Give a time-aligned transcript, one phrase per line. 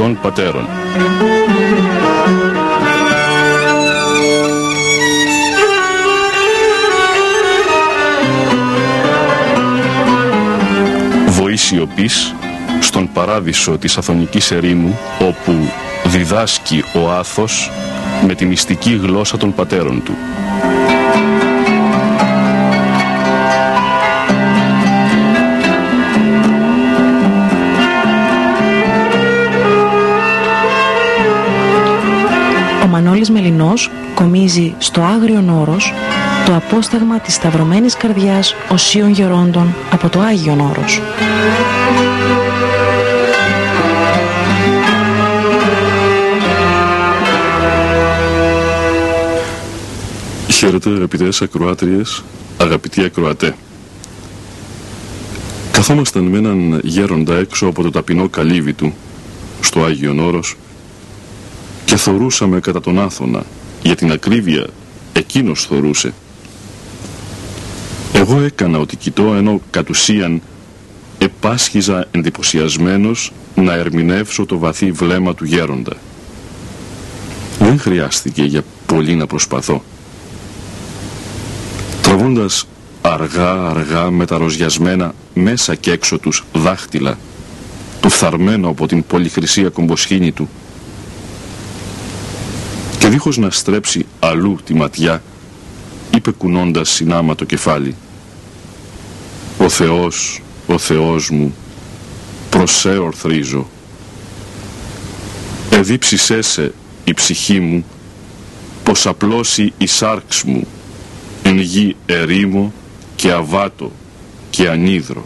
[0.00, 0.66] Αγιοριτών Πατέρων.
[11.28, 12.34] Βοή σιωπής
[12.80, 15.52] στον παράδεισο της Αθωνικής ερήμου όπου
[16.04, 17.70] διδάσκει ο Άθος
[18.26, 20.14] με τη μυστική γλώσσα των πατέρων του.
[33.60, 35.92] Μανώλης Μελινός κομίζει στο Άγριον Όρος
[36.46, 41.00] το απόσταγμα της Σταυρωμένης Καρδιάς Οσίων Γερόντων από το Άγιον Όρος.
[50.50, 52.22] Χαίρετε αγαπητές ακροάτριες,
[52.58, 53.54] αγαπητοί ακροατέ.
[55.72, 58.94] Καθόμασταν με έναν γέροντα έξω από το ταπεινό καλύβι του,
[59.60, 60.56] στο Άγιον Όρος,
[61.90, 63.42] και θορούσαμε κατά τον Άθωνα,
[63.82, 64.66] για την ακρίβεια
[65.12, 66.12] εκείνος θορούσε.
[68.12, 70.42] Εγώ έκανα ότι κοιτώ ενώ κατ' ουσίαν
[71.18, 75.92] επάσχιζα εντυπωσιασμένος να ερμηνεύσω το βαθύ βλέμμα του γέροντα.
[77.58, 79.82] Δεν χρειάστηκε για πολύ να προσπαθώ.
[82.02, 82.66] Τραβώντας
[83.00, 87.18] αργά αργά με τα ροζιασμένα μέσα και έξω τους δάχτυλα
[88.00, 90.69] του φθαρμένο από την πολυχρυσία κομποσχήνη του και
[93.10, 95.22] δίχως να στρέψει αλλού τη ματιά
[96.14, 97.94] είπε κουνώντας συνάμα το κεφάλι
[99.58, 101.54] «Ο Θεός, ο Θεός μου,
[102.50, 103.66] προσέ ορθρίζω.
[105.70, 106.72] Εδίψησέ σε
[107.04, 107.84] η ψυχή μου,
[108.82, 110.66] πως απλώσει η σάρξ μου,
[111.42, 112.72] εν γη ερήμο
[113.16, 113.92] και αβάτο
[114.50, 115.24] και ανίδρο.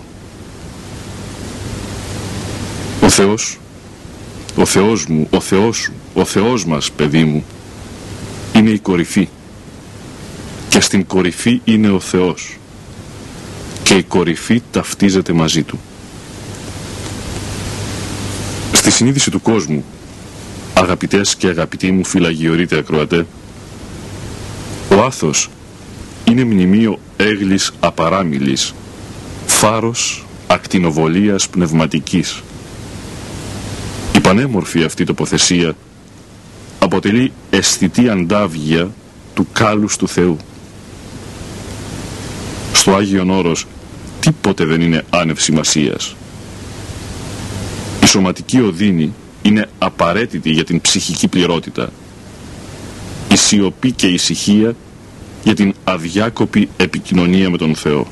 [3.02, 3.58] Ο Θεός,
[4.56, 7.44] ο Θεός μου, ο Θεός σου, ο Θεός μας, παιδί μου,
[8.54, 9.28] είναι η κορυφή.
[10.68, 12.58] Και στην κορυφή είναι ο Θεός.
[13.82, 15.80] Και η κορυφή ταυτίζεται μαζί Του.
[18.72, 19.84] Στη συνείδηση του κόσμου,
[20.74, 23.26] αγαπητές και αγαπητοί μου φυλαγιορείτε ακροατέ,
[24.90, 25.50] ο Άθος
[26.24, 28.74] είναι μνημείο έγλης απαράμιλης,
[29.46, 32.42] φάρος ακτινοβολίας πνευματικής.
[34.14, 35.74] Η πανέμορφη αυτή τοποθεσία
[36.96, 38.90] αποτελεί αισθητή αντάβγεια
[39.34, 40.36] του κάλους του Θεού.
[42.72, 43.66] Στο Άγιον Όρος
[44.20, 46.14] τίποτε δεν είναι άνευ σημασίας.
[48.02, 51.88] Η σωματική οδύνη είναι απαραίτητη για την ψυχική πληρότητα.
[53.32, 54.74] Η σιωπή και η ησυχία
[55.42, 58.06] για την αδιάκοπη επικοινωνία με τον Θεό.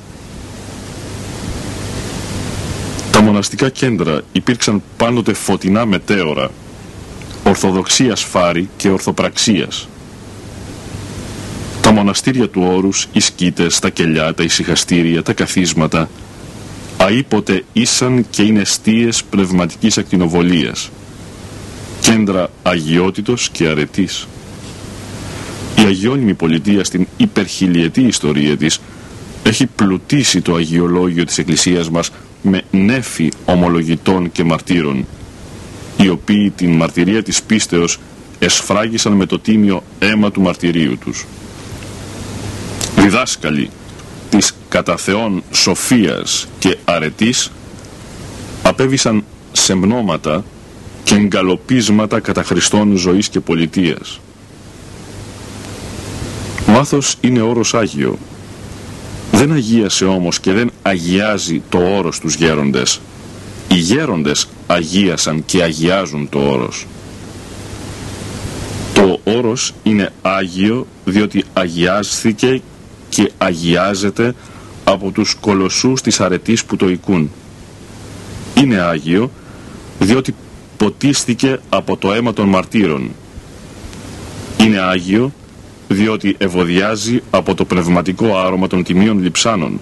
[3.12, 6.50] Τα μοναστικά κέντρα υπήρξαν πάντοτε φωτεινά μετέωρα,
[7.44, 9.88] ορθοδοξίας φάρη και ορθοπραξίας.
[11.80, 16.08] Τα μοναστήρια του όρους, οι σκήτες, τα κελιά, τα ησυχαστήρια, τα καθίσματα,
[16.96, 20.90] αήποτε ήσαν και είναι αιστείες πνευματικής ακτινοβολίας,
[22.00, 24.26] κέντρα αγιότητος και αρετής.
[25.76, 28.80] Η αγιώνυμη πολιτεία στην υπερχιλιετή ιστορία της
[29.42, 32.10] έχει πλουτίσει το αγιολόγιο της Εκκλησίας μας
[32.42, 35.06] με νέφη ομολογητών και μαρτύρων,
[35.96, 37.98] οι οποίοι την μαρτυρία της πίστεως
[38.38, 41.26] εσφράγισαν με το τίμιο αίμα του μαρτυρίου τους.
[42.96, 43.70] Διδάσκαλοι
[44.30, 47.50] της κατά Θεόν σοφίας και αρετής
[48.62, 50.44] απέβησαν σεμνόματα
[51.04, 54.20] και εγκαλοπίσματα κατά Χριστών ζωής και πολιτείας.
[56.66, 58.18] Ο άθος είναι όρος Άγιο.
[59.32, 63.00] Δεν αγίασε όμως και δεν αγιάζει το όρος τους γέροντες.
[63.68, 66.86] Οι γέροντες αγίασαν και αγιάζουν το όρος.
[68.94, 72.62] Το όρος είναι Άγιο διότι αγιάστηκε
[73.08, 74.34] και αγιάζεται
[74.84, 77.30] από τους κολοσσούς της αρετής που το οικούν.
[78.54, 79.30] Είναι Άγιο
[79.98, 80.34] διότι
[80.76, 83.10] ποτίστηκε από το αίμα των μαρτύρων.
[84.58, 85.32] Είναι Άγιο
[85.88, 89.80] διότι ευωδιάζει από το πνευματικό άρωμα των τιμίων λιψάνων,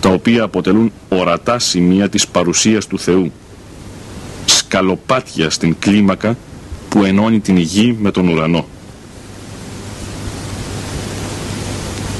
[0.00, 3.32] τα οποία αποτελούν ορατά σημεία της παρουσίας του Θεού.
[4.70, 6.36] Σκαλοπάτια στην κλίμακα
[6.88, 8.66] που ενώνει την γη με τον ουρανό.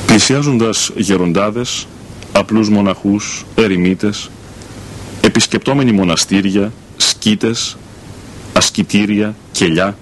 [0.06, 1.86] Πλησιάζοντας γεροντάδες,
[2.32, 4.30] απλούς μοναχούς, ερημίτες,
[5.20, 7.76] επισκεπτόμενοι μοναστήρια, σκήτες,
[8.52, 9.96] ασκητήρια, κελιά,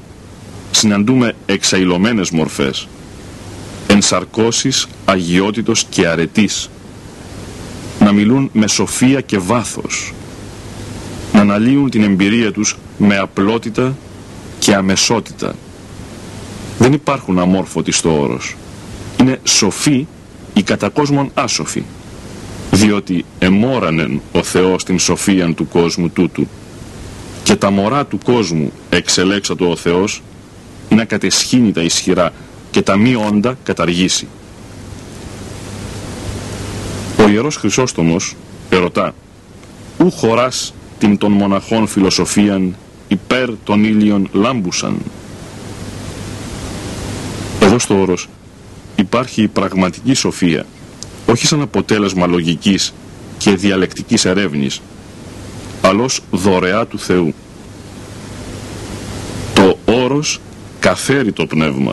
[0.70, 2.88] συναντούμε εξαϊλωμένες μορφές,
[3.86, 6.70] ενσαρκώσεις αγιότητος και αρετής,
[8.00, 10.17] να μιλούν με σοφία και βάθος, να
[11.50, 13.96] αναλύουν την εμπειρία τους με απλότητα
[14.58, 15.54] και αμεσότητα.
[16.78, 18.56] Δεν υπάρχουν αμόρφωτοι στο όρος.
[19.20, 20.06] Είναι σοφοί
[20.52, 21.82] οι κατά κόσμον άσοφοι,
[22.70, 26.48] διότι εμόρανεν ο Θεός την σοφίαν του κόσμου τούτου
[27.42, 30.22] και τα μωρά του κόσμου εξελέξατο ο Θεός
[30.88, 32.32] να κατεσχύνει τα ισχυρά
[32.70, 34.28] και τα μη όντα καταργήσει.
[37.18, 38.34] Ο Ιερός Χρυσόστομος
[38.70, 39.14] ερωτά
[39.98, 42.76] «Ου χωράς την των μοναχών φιλοσοφίαν
[43.08, 44.96] υπέρ των ήλιων λάμπουσαν».
[47.60, 48.28] Εδώ στο όρος
[48.96, 50.66] υπάρχει η πραγματική σοφία,
[51.26, 52.94] όχι σαν αποτέλεσμα λογικής
[53.38, 54.80] και διαλεκτικής ερεύνης,
[55.82, 57.34] αλλά ως δωρεά του Θεού.
[59.54, 60.40] Το όρος
[60.80, 61.92] καθαίρει το πνεύμα,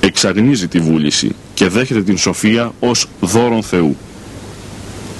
[0.00, 3.96] εξαγνίζει τη βούληση και δέχεται την σοφία ως δώρον Θεού.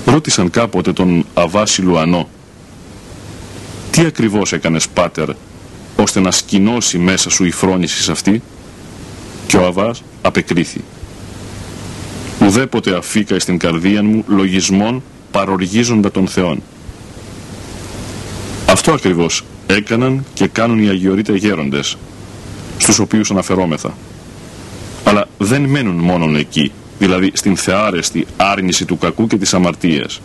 [0.04, 2.28] Ρώτησαν κάποτε τον Αβάση Λουανό
[3.96, 5.28] «Τι ακριβώς έκανες πάτερ
[5.96, 8.42] ώστε να σκηνώσει μέσα σου η φρόνησης αυτή»
[9.46, 10.80] και ο Αβάς απεκρίθη
[12.40, 16.62] «Ουδέποτε αφήκα στην καρδία μου λογισμών παροργίζοντα των Θεών».
[18.68, 21.96] Αυτό ακριβώς έκαναν και κάνουν οι αγιορείτε γέροντες,
[22.78, 23.96] στους οποίους αναφερόμεθα.
[25.04, 30.20] Αλλά δεν μένουν μόνον εκεί, δηλαδή στην θεάρεστη άρνηση του κακού και της αμαρτίας.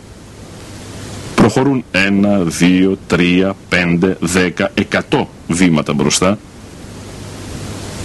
[1.53, 6.37] Προχωρούν ένα, δύο, τρία, πέντε, δέκα, εκατό βήματα μπροστά,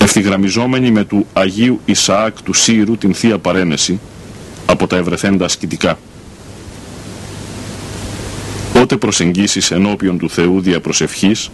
[0.01, 4.01] ευθυγραμμιζόμενοι με του Αγίου Ισαάκ του Σύρου την Θεία Παρένεση
[4.67, 5.99] από τα ευρεθέντα ασκητικά.
[8.81, 11.51] Ότε προσεγγίσεις ενώπιον του Θεού δια προσευχής,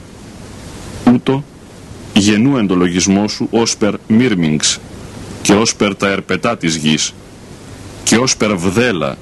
[1.13, 1.45] ούτω
[2.15, 4.79] γεννού εντολογισμό σου ως περ μύρμιγξ
[5.43, 7.15] και ως περ τα ερπετά της γης
[8.05, 9.17] και ως περ βδέλα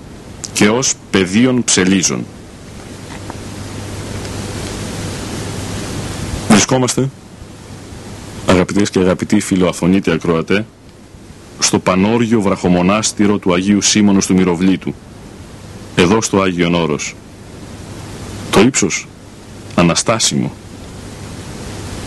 [0.52, 2.24] και ως πεδίων ψελίζων.
[6.70, 7.10] Βρισκόμαστε,
[8.46, 10.66] αγαπητές και αγαπητοί φιλοαφωνείτε ακροατέ,
[11.58, 14.94] στο πανόργιο βραχομονάστηρο του Αγίου Σίμωνος του Μυροβλήτου,
[15.94, 17.14] εδώ στο Άγιον Όρος.
[18.50, 19.06] Το ύψος,
[19.74, 20.52] αναστάσιμο.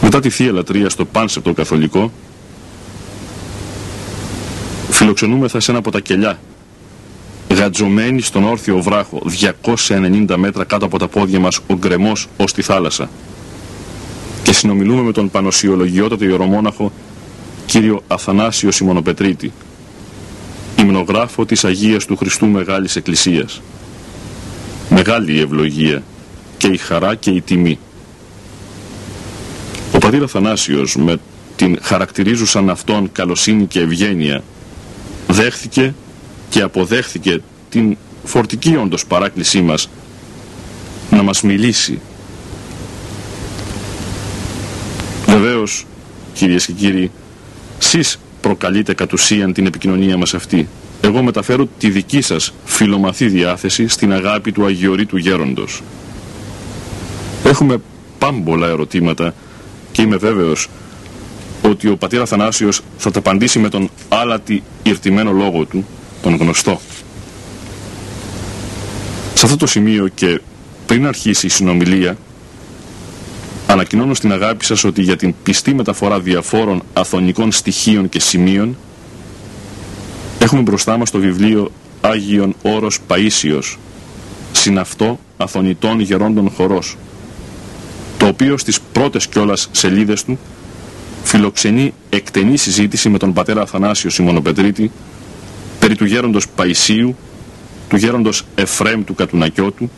[0.02, 2.12] Μετά τη Θεία Λατρεία στο πάνσεπτο καθολικό,
[4.90, 6.40] φιλοξενούμεθα σε ένα από τα κελιά,
[7.54, 9.22] γατζωμένοι στον όρθιο βράχο,
[9.88, 13.10] 290 μέτρα κάτω από τα πόδια μας, ο γκρεμός ως τη θάλασσα.
[14.44, 16.92] Και συνομιλούμε με τον πανοσιολογιότατο ιερομόναχο
[17.66, 19.52] κύριο Αθανάσιο Σιμωνοπετρίτη,
[20.80, 23.62] υμνογράφο της Αγίας του Χριστού Μεγάλης Εκκλησίας.
[24.90, 26.04] Μεγάλη η ευλογία
[26.58, 27.80] και η χαρά και η τιμή.
[29.94, 31.18] Ο πατήρ Αθανάσιος με
[31.56, 34.44] την χαρακτηρίζουσαν αυτόν καλοσύνη και ευγένεια
[35.28, 35.94] δέχθηκε
[36.50, 39.90] και αποδέχθηκε την φορτική όντως παράκλησή μας
[41.12, 42.00] να μας μιλήσει.
[45.34, 45.86] Βεβαίως,
[46.34, 47.12] κυρίες και κύριοι,
[47.80, 50.68] σεις προκαλείτε κατ' ουσίαν την επικοινωνία μας αυτή.
[51.02, 55.82] Εγώ μεταφέρω τη δική σας φιλομαθή διάθεση στην αγάπη του Αγιορείτου Γέροντος.
[57.44, 57.82] Έχουμε
[58.20, 59.34] πάμπολα ερωτήματα
[59.92, 60.70] και είμαι βέβαιος
[61.62, 65.86] ότι ο πατήρ Αθανάσιος θα τα απαντήσει με τον άλατη ηρτημένο λόγο του,
[66.22, 66.80] τον γνωστό.
[69.34, 70.42] Σε αυτό το σημείο και
[70.86, 72.18] πριν αρχίσει η συνομιλία,
[73.74, 78.78] ανακοινώνω στην αγάπη σας ότι για την πιστή μεταφορά διαφόρων αθωνικών στοιχείων και σημείων
[80.40, 83.78] έχουμε μπροστά μας το βιβλίο Άγιον Όρος Παΐσιος,
[84.52, 86.98] συναυτό αθωνητών γερόντων χορός,
[88.18, 90.40] το οποίο στις πρώτες κιόλας σελίδες του
[91.24, 94.92] φιλοξενεί εκτενή συζήτηση με τον πατέρα Αθανάσιο Σιμωνοπετρίτη
[95.80, 97.16] περί του γέροντος Παϊσίου,
[97.90, 99.90] του γέροντος Εφρέμ του Κατουνακιώτου,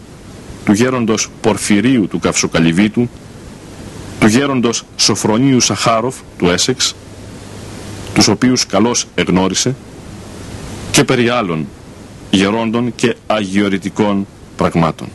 [0.66, 3.10] του γέροντος Πορφυρίου του Καυσοκαλυβίτου,
[4.26, 6.96] του γέροντος Σοφρονίου Σαχάροφ του Έσεξ,
[8.14, 9.76] τους οποίους καλώς εγνώρισε,
[10.92, 11.68] και περί άλλων
[12.32, 15.08] γερόντων και αγιορητικών πραγμάτων.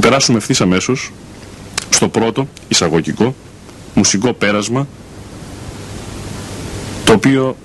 [0.00, 1.12] περάσουμε ευθύς αμέσως
[1.90, 3.34] στο πρώτο εισαγωγικό
[3.94, 4.86] μουσικό πέρασμα
[7.04, 7.56] το οποίο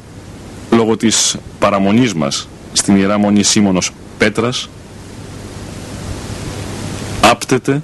[0.71, 4.69] λόγω της παραμονής μας στην Ιερά Μονή Σίμωνος Πέτρας
[7.29, 7.81] άπτεται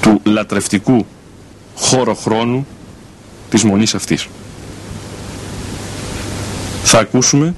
[0.00, 1.06] του λατρευτικού
[1.74, 2.66] χώρο χρόνου
[3.50, 4.28] της μονής αυτής.
[6.82, 7.54] Θα ακούσουμε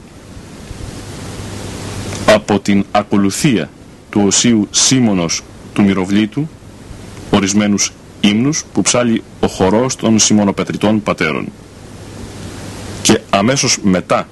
[2.26, 3.70] από την ακολουθία
[4.10, 6.48] του Οσίου Σίμωνος του Μυροβλήτου
[7.30, 11.46] ορισμένους ύμνους που ψάλει ο χορός των Σιμωνοπετριτών πατέρων.
[13.02, 14.28] Και αμέσως μετά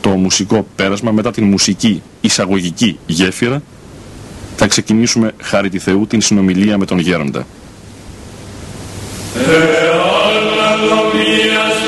[0.00, 3.62] το μουσικό πέρασμα, μετά την μουσική εισαγωγική γέφυρα,
[4.56, 7.46] θα ξεκινήσουμε χάρη τη Θεού την συνομιλία με τον Γέροντα.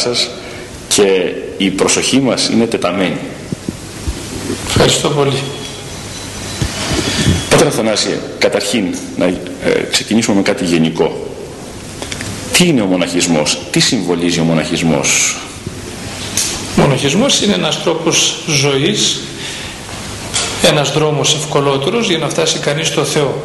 [0.00, 0.28] σας
[0.88, 3.18] και η προσοχή μας είναι τεταμένη.
[4.68, 5.42] Ευχαριστώ πολύ.
[7.50, 9.34] Πατέρα Θανάση, καταρχήν να ε,
[9.90, 11.26] ξεκινήσουμε με κάτι γενικό.
[12.52, 15.36] Τι είναι ο μοναχισμός, τι συμβολίζει ο μοναχισμός;
[16.78, 19.20] Ο μοναχισμός είναι ένας τρόπος ζωής,
[20.62, 23.42] ένας δρόμος ευκολότερος για να φτάσει κανείς στο Θεό.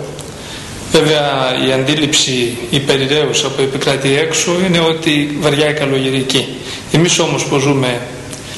[0.94, 1.22] Βέβαια
[1.68, 6.48] η αντίληψη η περιραίουσα που επικρατεί έξω είναι ότι βαριά η καλογερική.
[6.92, 8.02] Εμείς όμως που ζούμε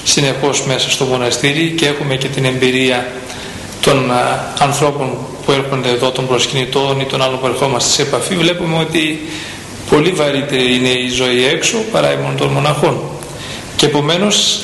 [0.04, 3.08] συνεχώς μέσα στο μοναστήρι και έχουμε και την εμπειρία
[3.82, 4.12] των
[4.60, 9.28] ανθρώπων που έρχονται εδώ των προσκυνητών ή των άλλων που ερχόμαστε σε επαφή βλέπουμε ότι
[9.90, 13.02] πολύ βαρύτερη είναι η ζωή έξω παρά η μόνο των μοναχών.
[13.76, 14.62] Και επομένως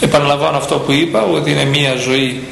[0.00, 2.42] επαναλαμβάνω αυτό που είπα ότι είναι μια ζωή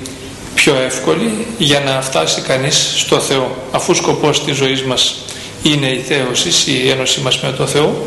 [0.65, 3.57] πιο εύκολη για να φτάσει κανείς στο Θεό.
[3.71, 5.15] Αφού σκοπός της ζωής μας
[5.63, 8.07] είναι η θέωσης, η ένωση μας με τον Θεό,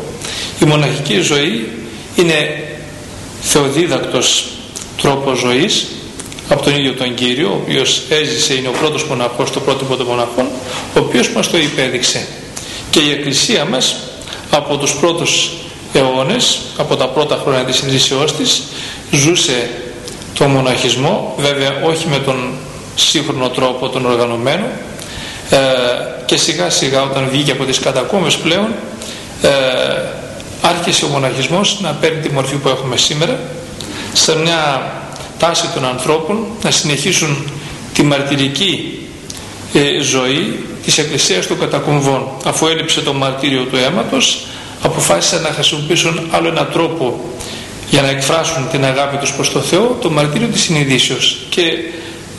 [0.62, 1.68] η μοναχική ζωή
[2.16, 2.64] είναι
[3.40, 4.44] θεοδίδακτος
[5.02, 5.86] τρόπος ζωής
[6.48, 10.06] από τον ίδιο τον Κύριο, ο οποίος έζησε, είναι ο πρώτος μοναχός, το πρότυπο των
[10.06, 10.46] μοναχών,
[10.94, 12.26] ο οποίος μας το υπέδειξε.
[12.90, 13.96] Και η Εκκλησία μας
[14.50, 15.50] από τους πρώτους
[15.92, 18.62] αιώνες, από τα πρώτα χρόνια της ειδήσεώς της,
[19.10, 19.70] ζούσε
[20.38, 22.52] το μοναχισμό, βέβαια όχι με τον
[22.94, 24.64] σύγχρονο τρόπο τον οργανωμένο
[25.50, 25.58] ε,
[26.24, 28.74] και σιγά σιγά όταν βγήκε από τις κατακόμες πλέον
[29.42, 29.48] ε,
[30.62, 33.38] άρχισε ο μοναχισμός να παίρνει τη μορφή που έχουμε σήμερα
[34.12, 34.92] σε μια
[35.38, 37.50] τάση των ανθρώπων να συνεχίσουν
[37.94, 38.98] τη μαρτυρική
[39.72, 42.28] ε, ζωή της Εκκλησίας των Κατακομβών.
[42.44, 44.46] Αφού έλειψε το μαρτύριο του αίματος
[44.82, 47.20] αποφάσισαν να χρησιμοποιήσουν άλλο ένα τρόπο
[47.90, 51.62] για να εκφράσουν την αγάπη τους προς το Θεό το μαρτύριο της συνειδήσεως και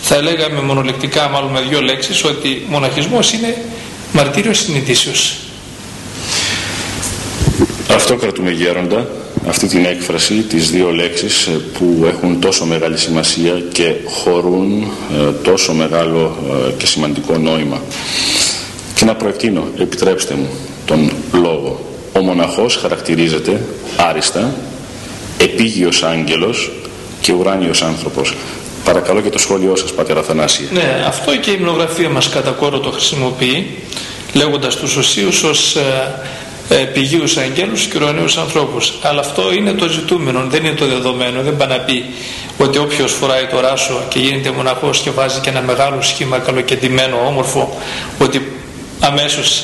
[0.02, 3.58] θα λέγαμε μονολεκτικά μάλλον με δύο λέξεις ότι μοναχισμός είναι
[4.12, 5.38] μαρτύριο συνειδήσεως.
[7.94, 9.08] Αυτό κρατούμε γέροντα,
[9.48, 15.32] αυτή την έκφραση, τις δύο λέξεις ε, που έχουν τόσο μεγάλη σημασία και χωρούν ε,
[15.44, 16.38] τόσο μεγάλο
[16.68, 17.82] ε, και σημαντικό νόημα.
[18.96, 20.50] Και να προεκτείνω, επιτρέψτε μου,
[20.86, 21.86] τον λόγο.
[22.14, 23.62] Ο μοναχός χαρακτηρίζεται
[23.98, 24.54] άριστα,
[25.40, 26.72] επίγειος άγγελος
[27.22, 28.36] και ουράνιος άνθρωπος.
[28.84, 30.70] Παρακαλώ και το σχόλιο σας, Πατέρα Θανάση.
[30.72, 33.68] Ναι, αυτό και η υμνογραφία μας κατά κόρο το χρησιμοποιεί,
[34.34, 35.76] λέγοντας τους οσίους ως
[36.70, 38.94] ε, πηγίους αγγέλους και ουρανίους ανθρώπους.
[39.02, 41.42] Αλλά αυτό είναι το ζητούμενο, δεν είναι το δεδομένο.
[41.42, 42.06] Δεν πάει να πει
[42.58, 47.18] ότι όποιος φοράει το ράσο και γίνεται μοναχός και βάζει και ένα μεγάλο σχήμα καλοκεντημένο,
[47.28, 47.78] όμορφο,
[48.20, 48.52] ότι
[49.00, 49.64] αμέσως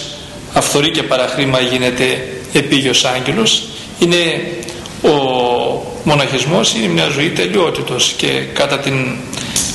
[0.54, 3.64] αυθορεί και παραχρήμα γίνεται επίγειος άγγελος.
[4.00, 4.48] Είναι
[5.02, 5.35] ο
[6.06, 8.94] μοναχισμός είναι μια ζωή τελειότητος και κατά την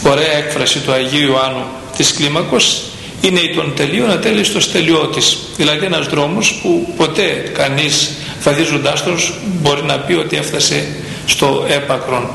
[0.07, 1.65] ωραία έκφραση του Αγίου Ιωάννου
[1.97, 2.83] της Κλίμακος
[3.21, 5.39] είναι η των τελείων ατέλειστος τελειώτης.
[5.57, 8.11] Δηλαδή ένας δρόμος που ποτέ κανείς
[8.41, 10.89] φαδίζοντάς τον μπορεί να πει ότι έφτασε
[11.27, 12.29] στο έπακρον.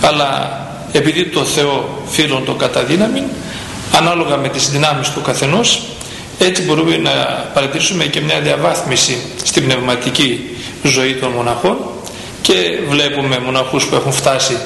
[0.00, 0.60] Αλλά
[0.92, 3.22] επειδή το Θεό φίλον το καταδύναμη
[3.92, 5.82] ανάλογα με τις δυνάμεις του καθενός
[6.38, 7.10] έτσι μπορούμε να
[7.54, 11.76] παρατηρήσουμε και μια διαβάθμιση στην πνευματική ζωή των μοναχών
[12.42, 14.56] και βλέπουμε μοναχούς που έχουν φτάσει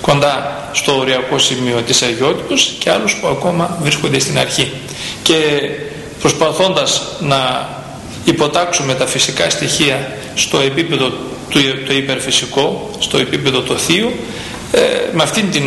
[0.00, 4.72] κοντά στο οριακό σημείο της Αγιότητος και άλλους που ακόμα βρίσκονται στην αρχή.
[5.22, 5.36] Και
[6.20, 7.68] προσπαθώντας να
[8.24, 11.08] υποτάξουμε τα φυσικά στοιχεία στο επίπεδο
[11.48, 14.12] του το υπερφυσικό, στο επίπεδο το θείο
[14.72, 14.80] ε,
[15.12, 15.62] με αυτήν την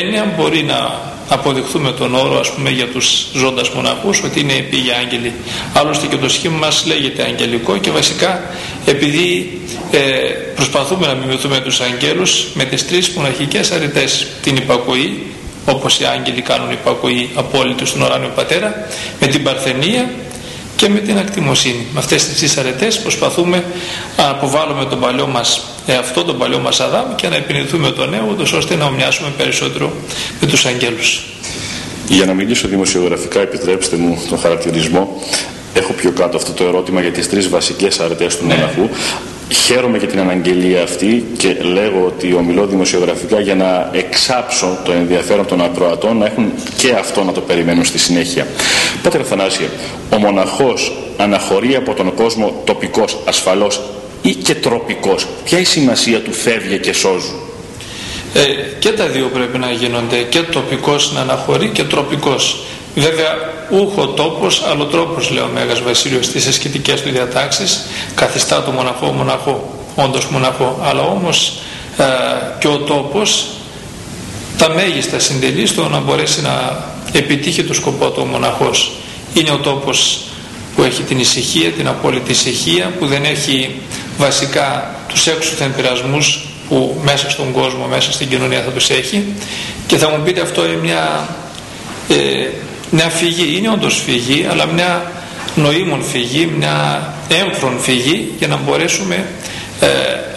[0.00, 4.92] έννοια μπορεί να αποδειχθούμε τον όρο ας πούμε για τους ζώντας μοναχούς ότι είναι πήγε
[4.94, 5.32] άγγελοι.
[5.74, 8.42] Άλλωστε και το σχήμα μας λέγεται αγγελικό και βασικά
[8.86, 9.98] επειδή ε,
[10.54, 15.22] προσπαθούμε να μιμηθούμε τους αγγέλους με τις τρεις μοναχικές αρετές την υπακοή
[15.66, 18.86] όπως οι άγγελοι κάνουν υπακοή απόλυτη στον ουράνιο πατέρα
[19.20, 20.10] με την παρθενία
[20.82, 21.86] και με την ακτιμοσύνη.
[21.92, 23.64] Με αυτές τις τρεις αρετές προσπαθούμε
[24.16, 28.36] να αποβάλουμε τον παλιό μας εαυτό, τον παλιό μας Αδάμ και να επινηθούμε τον νέο
[28.56, 29.92] ώστε να ομοιάσουμε περισσότερο
[30.40, 31.22] με τους αγγέλους.
[32.08, 35.22] Για να μιλήσω δημοσιογραφικά επιτρέψτε μου τον χαρακτηρισμό
[35.74, 38.54] έχω πιο κάτω αυτό το ερώτημα για τις τρεις βασικές αρετές του ναι.
[38.54, 38.88] μοναχού
[39.52, 45.46] Χαίρομαι για την αναγγελία αυτή και λέγω ότι ομιλώ δημοσιογραφικά για να εξάψω το ενδιαφέρον
[45.46, 48.46] των ακροατών να έχουν και αυτό να το περιμένουν στη συνέχεια.
[49.02, 49.68] Πάτερ Θανάσια,
[50.10, 53.80] ο μοναχός αναχωρεί από τον κόσμο τοπικός, ασφαλώς
[54.22, 55.26] ή και τροπικός.
[55.44, 57.34] Ποια η σημασία του φεύγει και σώζου;
[58.34, 58.42] Ε,
[58.78, 62.56] και τα δύο πρέπει να γίνονται και τοπικός να αναχωρεί και τροπικός.
[62.94, 63.36] Βέβαια
[63.70, 69.06] ούχο τόπος, άλλο τρόπος λέει ο Μέγας Βασίλειος στις ασκητικές του διατάξεις καθιστά το μοναχό
[69.06, 71.58] μοναχό, όντως μοναχό αλλά όμως
[71.96, 72.04] ε,
[72.58, 73.46] και ο τόπος
[74.58, 78.92] τα μέγιστα συντελεί στο να μπορέσει να επιτύχει το σκοπό του ο μοναχός.
[79.34, 80.20] Είναι ο τόπος
[80.76, 83.70] που έχει την ησυχία, την απόλυτη ησυχία που δεν έχει
[84.18, 89.24] βασικά τους έξωθεν πειρασμούς που μέσα στον κόσμο, μέσα στην κοινωνία θα τους έχει.
[89.86, 91.28] Και θα μου πείτε αυτό είναι μια
[92.08, 92.48] ε,
[92.90, 95.12] μια φυγή, είναι όντως φυγή αλλά μια
[95.54, 99.26] νοήμων φυγή, μια έμφρον φυγή για να μπορέσουμε
[99.80, 99.86] ε,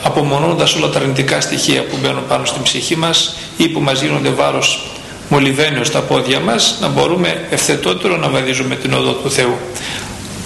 [0.04, 4.30] απομονώνοντας όλα τα αρνητικά στοιχεία που μπαίνουν πάνω στην ψυχή μας ή που μας γίνονται
[4.30, 4.92] βάρος
[5.30, 9.58] μολυβαίνιο στα πόδια μας να μπορούμε ευθετότερο να βαδίζουμε την οδό του Θεού.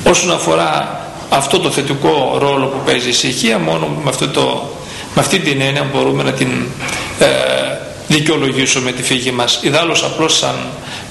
[0.04, 4.70] Όσον αφορά αυτό το θετικό ρόλο που παίζει η ησυχία μόνο με, αυτό το,
[5.16, 6.48] με αυτή την έννοια μπορούμε να την
[7.20, 7.28] ε,
[8.08, 9.60] δικαιολογήσουμε τη φύγη μας.
[9.62, 10.56] Ιδάλλως απλώς σαν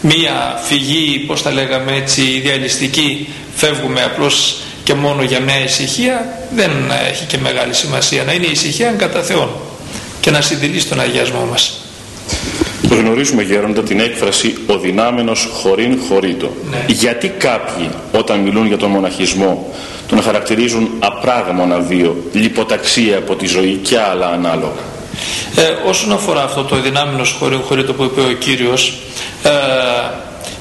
[0.00, 6.70] μία φυγή, πώς τα λέγαμε έτσι, ιδεαλιστική, φεύγουμε απλώς και μόνο για μια ησυχία, δεν
[7.10, 8.24] έχει και μεγάλη σημασία.
[8.24, 9.50] Να είναι η ησυχία κατά Θεόν
[10.20, 11.80] και να συντηρεί στον αγιασμό μας.
[12.90, 16.52] Γνωρίζουμε γέροντα την έκφραση «ο δυνάμενος χωρίν χωρίτο».
[16.70, 16.84] Ναι.
[16.86, 19.74] Γιατί κάποιοι όταν μιλούν για τον μοναχισμό
[20.08, 24.82] τον χαρακτηρίζουν απράγμονα βίο, λιποταξία από τη ζωή και άλλα ανάλογα.
[25.56, 28.98] Ε, όσον αφορά αυτό το δυνάμενος χωρίν χωρίτο που είπε ο Κύριος
[29.42, 29.50] ε,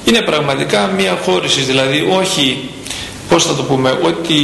[0.04, 2.68] είναι πραγματικά μια χώριση δηλαδή όχι
[3.28, 4.34] πώς θα το πούμε ότι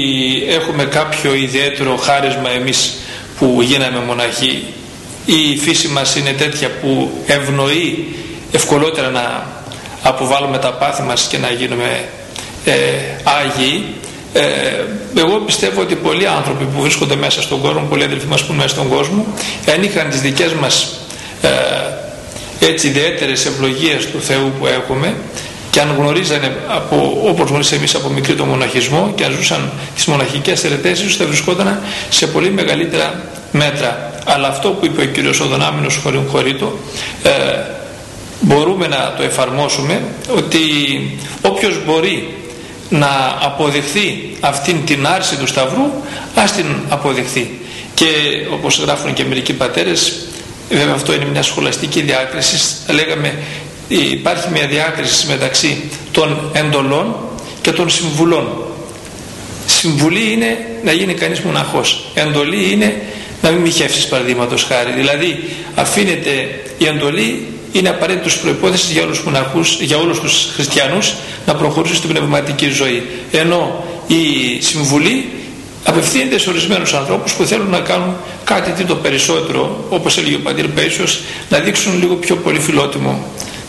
[0.48, 2.94] έχουμε κάποιο ιδιαίτερο χάρισμα εμείς
[3.38, 4.64] που γίναμε μοναχοί
[5.24, 8.14] η φύση μας είναι τέτοια που ευνοεί
[8.52, 9.46] ευκολότερα να
[10.02, 12.04] αποβάλουμε τα πάθη μας και να γίνουμε
[12.64, 12.72] ε,
[13.22, 13.84] Άγιοι.
[14.32, 14.40] Ε,
[15.16, 18.62] εγώ πιστεύω ότι πολλοί άνθρωποι που βρίσκονται μέσα στον κόσμο, πολλοί αδελφοί μας που είναι
[18.62, 19.26] μέσα στον κόσμο,
[19.74, 21.00] αν είχαν τις δικές μας
[21.42, 21.48] ε,
[22.66, 25.14] έτσι ιδιαίτερες ευλογίες του Θεού που έχουμε
[25.70, 30.04] και αν γνωρίζανε από, όπως γνωρίζαμε εμείς από μικρή το μοναχισμό και αν ζούσαν τις
[30.04, 31.78] μοναχικές ερετές θα βρισκόταν
[32.10, 33.24] σε πολύ μεγαλύτερα
[33.54, 34.12] μέτρα.
[34.24, 36.78] Αλλά αυτό που είπε ο κύριος Οδονάμινος χωρίν χωρίτο
[37.22, 37.30] ε,
[38.40, 40.02] μπορούμε να το εφαρμόσουμε
[40.36, 40.58] ότι
[41.42, 42.34] όποιος μπορεί
[42.88, 45.90] να αποδεχθεί αυτήν την άρση του Σταυρού
[46.34, 47.58] ας την αποδεχθεί
[47.94, 48.06] και
[48.52, 50.26] όπως γράφουν και μερικοί πατέρες
[50.70, 52.56] βέβαια αυτό είναι μια σχολαστική διάκριση
[52.92, 53.34] λέγαμε
[53.88, 57.16] υπάρχει μια διάκριση μεταξύ των εντολών
[57.60, 58.64] και των συμβουλών.
[59.66, 62.04] Συμβουλή είναι να γίνει κανείς μοναχός.
[62.14, 63.02] Εντολή είναι
[63.44, 64.92] να μην μοιχεύσεις παραδείγματος χάρη.
[64.92, 66.30] Δηλαδή αφήνεται
[66.78, 71.14] η εντολή είναι απαραίτητος προϋπόθεσης για όλους, μοναχούς, για όλους τους χριστιανούς
[71.46, 73.02] να προχωρήσουν στην πνευματική ζωή.
[73.32, 74.22] Ενώ η
[74.62, 75.28] συμβουλή
[75.84, 80.38] απευθύνεται σε ορισμένους ανθρώπους που θέλουν να κάνουν κάτι τι το περισσότερο όπως έλεγε ο
[80.38, 83.24] Παντήρ Πέσιος να δείξουν λίγο πιο πολύ φιλότιμο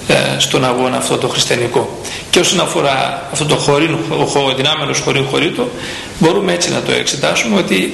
[0.08, 2.00] ε, στον αγώνα αυτό το χριστιανικό.
[2.30, 5.70] Και όσον αφορά αυτό το χωρίν, ο δυνάμενος χωρίν χωρίτο
[6.20, 7.94] μπορούμε έτσι να το εξετάσουμε ότι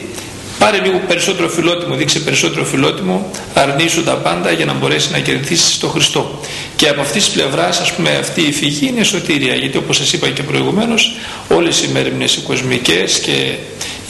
[0.61, 5.77] πάρε λίγο περισσότερο φιλότιμο, δείξε περισσότερο φιλότιμο, αρνήσου τα πάντα για να μπορέσει να κερδίσεις
[5.77, 6.39] τον Χριστό.
[6.75, 10.13] Και από αυτής της πλευράς, ας πούμε, αυτή η φυγή είναι σωτήρια, γιατί όπως σας
[10.13, 11.15] είπα και προηγουμένως,
[11.49, 13.55] όλες οι μέρημνες οι κοσμικές και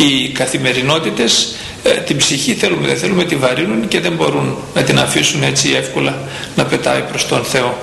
[0.03, 4.99] οι καθημερινότητες ε, την ψυχή θέλουμε δεν θέλουμε τη βαρύνουν και δεν μπορούν να την
[4.99, 6.19] αφήσουν έτσι εύκολα
[6.55, 7.77] να πετάει προς τον Θεό.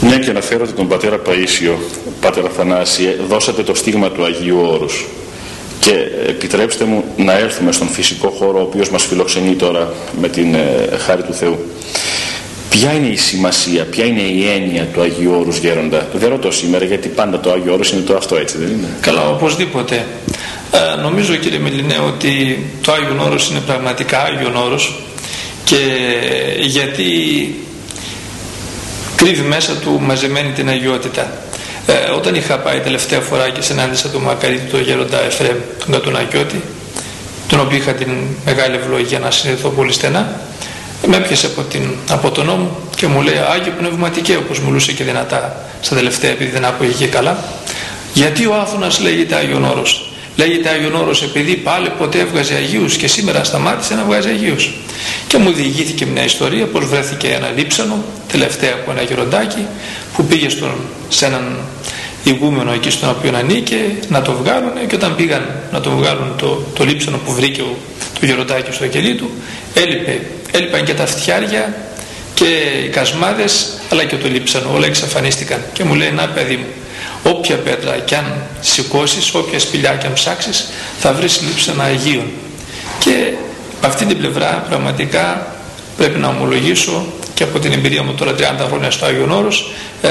[0.00, 1.74] Μια και αναφέρατε τον πατέρα Παΐσιο,
[2.20, 5.04] πατέρα Θανάση, δώσατε το στίγμα του Αγίου Όρους
[5.86, 10.54] και επιτρέψτε μου να έρθουμε στον φυσικό χώρο ο οποίος μας φιλοξενεί τώρα με την
[10.54, 11.58] ε, χάρη του Θεού.
[12.70, 16.84] Ποια είναι η σημασία, ποια είναι η έννοια του Αγίου Όρους Γέροντα; Δεν ρωτώ σήμερα
[16.84, 20.06] γιατί πάντα το Άγιο Όρος είναι το αυτό έτσι δεν είναι; Καλά οπωσδήποτε.
[20.70, 25.02] Ε, νομίζω κύριε Μιλινέ ότι το Άγιο Όρος είναι πραγματικά Άγιο Όρος
[25.64, 25.76] και
[26.60, 27.04] γιατί
[29.16, 31.45] κρύβει μέσα του μαζεμένη την αγιότητα.
[31.86, 36.62] Ε, όταν είχα πάει τελευταία φορά και συνάντησα τον Μακαρίτη τον γέροντα Εφρέμ, τον Κατουνακιώτη,
[37.48, 38.08] τον οποίο είχα την
[38.44, 40.40] μεγάλη ευλογία να συνειδηθώ πολύ στενά,
[41.06, 45.04] με έπιασε από, την, από τον νόμο και μου λέει Άγιο Πνευματικέ, όπως μιλούσε και
[45.04, 47.38] δυνατά στα τελευταία επειδή δεν άκουγε και καλά.
[48.14, 53.08] Γιατί ο Άθωνας λέγεται Άγιον Όρος; Λέγεται Άγιον Όρος επειδή πάλι ποτέ έβγαζε Αγίους και
[53.08, 54.74] σήμερα σταμάτησε να βγάζει Αγίους.
[55.28, 59.66] Και μου διηγήθηκε μια ιστορία πως βρέθηκε ένα λείψανο τελευταία από ένα γεροντάκι
[60.14, 60.74] που πήγε στον,
[61.08, 61.56] σε έναν
[62.24, 63.76] ηγούμενο εκεί στον οποίο ανήκε
[64.08, 67.76] να το βγάλουν και όταν πήγαν να το βγάλουν το, το λείψανο που βρήκε ο,
[68.20, 69.30] το γεροντάκι στο κελί του
[69.74, 71.74] έλειπε, έλειπαν και τα φτιάρια
[72.34, 72.44] και
[72.84, 75.64] οι κασμάδες αλλά και το λείψανο όλα εξαφανίστηκαν.
[75.72, 76.66] Και μου λέει να παιδί μου
[77.22, 82.30] όποια πέτρα κι αν σηκώσεις, όποια σπηλιά κι αν ψάξεις θα βρεις λείψανα Αγίων
[82.98, 83.32] και
[83.76, 85.46] από αυτή την πλευρά πραγματικά
[85.96, 89.70] πρέπει να ομολογήσω και από την εμπειρία μου τώρα 30 χρόνια στο Άγιον Όρος
[90.02, 90.08] ε,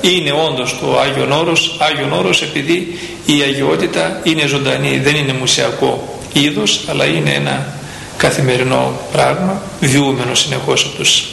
[0.00, 1.76] είναι όντως το Άγιον Όρος.
[1.78, 7.66] Άγιον Όρος επειδή η αγιότητα είναι ζωντανή δεν είναι μουσιακό είδος αλλά είναι ένα
[8.16, 11.24] καθημερινό πράγμα βιούμενο συνεχώς από τους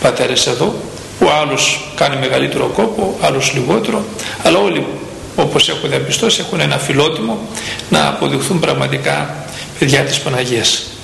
[0.00, 0.74] πατέρες εδώ.
[1.18, 4.04] Ο άλλος κάνει μεγαλύτερο κόπο άλλος λιγότερο
[4.42, 4.86] αλλά όλοι
[5.36, 7.38] όπως έχω διαπιστώσει έχουν ένα φιλότιμο
[7.88, 9.44] να αποδειχθούν πραγματικά
[9.78, 10.95] παιδιά της Παναγίας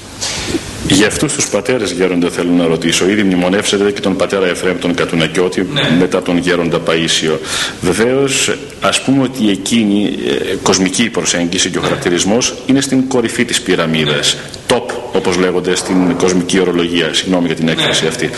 [0.89, 3.09] για αυτούς τους πατέρες γέροντα θέλω να ρωτήσω.
[3.09, 5.97] Ήδη μνημονεύσατε και τον πατέρα Εφραίμ τον Κατουνακιώτη ναι.
[5.99, 7.41] μετά τον γέροντα Παίσιο.
[7.81, 13.61] Βεβαίως, ας πούμε ότι εκείνη ε, κοσμική προσέγγιση και ο χαρακτηρισμός είναι στην κορυφή της
[13.61, 14.35] πυραμίδας.
[14.35, 14.77] Ναι.
[14.77, 17.15] Top, όπως λέγονται στην κοσμική ορολογία.
[17.15, 18.09] Συγγνώμη για την έκφραση ναι.
[18.09, 18.31] αυτή.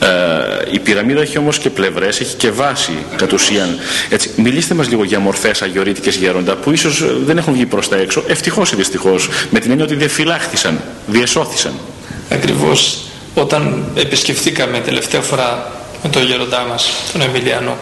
[0.00, 0.06] Ε,
[0.70, 3.78] η πυραμίδα έχει όμως και πλευρές, έχει και βάση κατ' ουσίαν.
[4.08, 7.96] Έτσι, μιλήστε μας λίγο για μορφές αγιορείτικες γέροντα που ίσως δεν έχουν βγει προς τα
[7.96, 8.24] έξω.
[8.26, 9.28] Ευτυχώς ή δυστυχώς.
[9.50, 11.72] Με την έννοια ότι δεν φυλάχθησαν, διεσώθησαν
[12.30, 12.98] ακριβώς
[13.34, 17.76] όταν επισκεφθήκαμε τελευταία φορά με τον γέροντά μας, τον Εμιλιανό,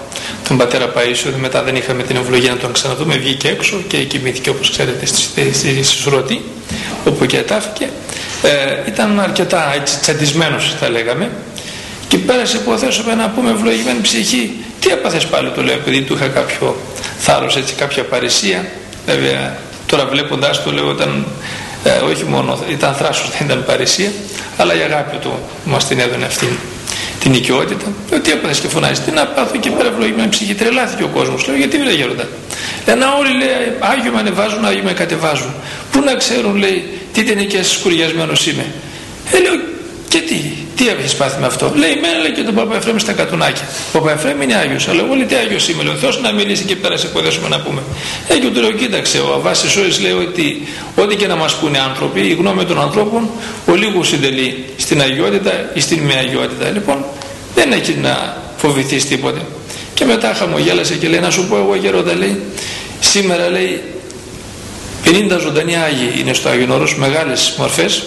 [0.49, 4.51] τον πατέρα Παΐσιο, μετά δεν είχαμε την ευλογία να τον ξαναδούμε, βγήκε έξω και κοιμήθηκε
[4.51, 5.07] όπως ξέρετε
[5.53, 6.43] στη Σουρωτή,
[7.05, 7.89] όπου και ετάφηκε.
[8.43, 11.31] Ε, ήταν αρκετά έτσι, τσαντισμένος θα λέγαμε.
[12.09, 14.65] Και πέρασε υποθέσουμε να πούμε ευλογημένη ψυχή.
[14.81, 16.77] Τι έπαθες πάλι το λέω επειδή του είχα κάποιο
[17.19, 18.65] θάρρος έτσι κάποια παρησία.
[19.07, 21.27] Βέβαια τώρα βλέποντάς το λέω όταν
[21.85, 24.11] ε, όχι μόνο ήταν θράσος δεν ήταν παρησία
[24.57, 25.33] αλλά η αγάπη του
[25.65, 26.59] μας την έδωνε αυτή
[27.21, 27.85] την οικειότητα.
[28.15, 30.55] Ότι έπαθες και φωνάζεις τι να πάθω και πέρα ευλογημένη ψυχή.
[30.55, 32.29] Τρελάθηκε ο κόσμος λέω γιατί βρε γέροντα.
[32.87, 35.55] Ένα όλοι λέει Άγιο με ανεβάζουν Άγιο με κατεβάζουν
[35.93, 38.67] πού να ξέρουν λέει τι ταινικές σκουριασμένος είμαι
[39.33, 39.61] ε, λέω
[40.09, 40.35] και τι,
[40.77, 41.73] τι έχεις πάθει με αυτό.
[41.75, 43.69] Λέει, μένα λέει και τον Παπα Εφραίμ στα κατουνάκια.
[43.93, 45.83] Ο Παπα Εφραίμ είναι Άγιος, αλλά εγώ λέει τι Άγιος είμαι.
[45.83, 47.83] Λέω, Θεός να μιλήσει και πέρα σε υποδέσουμε να πούμε.
[48.29, 51.79] Ε, και του λέω, κοίταξε, ο Αβάσης Σόης λέει ότι ό,τι και να μας πούνε
[51.79, 53.29] άνθρωποι, η γνώμη των ανθρώπων,
[53.67, 56.71] ο λίγος συντελεί στην αγιότητα ή στην μη αγιότητα.
[56.71, 57.05] Λοιπόν,
[57.55, 59.41] δεν έχει να φοβηθείς τίποτε.
[59.95, 62.41] Και μετά χαμογέλασε και λέει, να σου πω εγώ γερόντα λέει,
[63.01, 63.83] σήμερα λέει
[65.11, 68.05] 50 ζωντανοί Άγιοι είναι στο Άγιον Όρος, μεγάλες μορφές,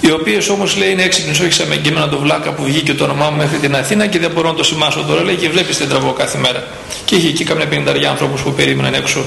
[0.00, 3.04] οι οι οποίες όμως λέει είναι έξυπνες όχι σαν με το βλάκα που βγήκε το
[3.04, 5.76] όνομά μου μέχρι την Αθήνα και δεν μπορώ να το σημάσω τώρα λέει και βλέπεις
[5.76, 6.66] την τραβώ κάθε μέρα.
[7.04, 9.24] Και είχε εκεί καμιά πενηνταριά ανθρώπους που περίμεναν έξω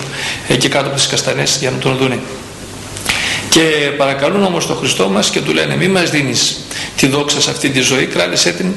[0.48, 2.20] εκεί κάτω από τις καστανές για να τον δούνε.
[3.50, 3.62] Και
[3.98, 6.60] παρακαλούν όμως τον Χριστό μας και του λένε μη μας δίνεις
[6.98, 8.74] τη δόξα σε αυτή τη ζωή κράτησέ την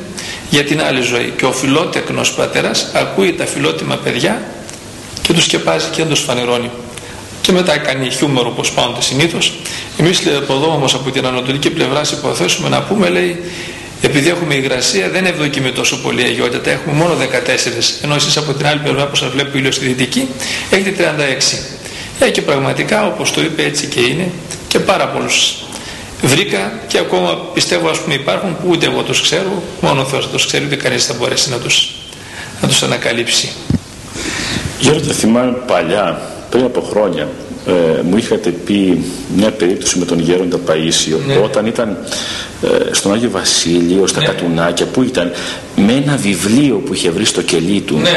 [0.50, 4.42] για την άλλη ζωή και ο φιλότεκνος πατέρας ακούει τα φιλότιμα παιδιά
[5.22, 6.70] και τους σκεπάζει και δεν τους φανερώνει
[7.44, 9.52] και μετά κάνει χιούμορο όπως πάντα συνήθως.
[9.98, 13.42] Εμείς λέει από εδώ όμως από την ανατολική πλευρά υποθέσουμε να πούμε λέει
[14.02, 16.70] επειδή έχουμε υγρασία δεν ευδοκιμεί τόσο πολύ η αγιότητα.
[16.70, 17.18] Έχουμε μόνο 14
[18.02, 20.28] ενώ εσείς από την άλλη πλευρά που σας βλέπω ήλιος στη δυτική
[20.70, 21.14] έχετε
[22.20, 24.30] 36 ε, και πραγματικά όπως το είπε έτσι και είναι
[24.68, 25.54] και πάρα πολλούς.
[26.22, 29.62] Βρήκα και ακόμα πιστεύω ας πούμε υπάρχουν που ούτε εγώ τους ξέρω.
[29.80, 31.90] Μόνο ο Θεός τους ξέρει ούτε κανείς θα μπορέσει να τους,
[32.60, 33.52] να τους ανακαλύψει.
[34.80, 37.28] Γιώργο θυμάμαι παλιά πριν από χρόνια
[37.66, 39.04] ε, μου είχατε πει
[39.36, 41.40] μια περίπτωση με τον Γέροντα Παΐσιο ναι.
[41.44, 41.96] όταν ήταν
[42.62, 44.26] ε, στον Άγιο Βασίλειο, στα ναι.
[44.26, 45.32] Κατουνάκια που ήταν
[45.76, 48.10] με ένα βιβλίο που είχε βρει στο κελί του ναι,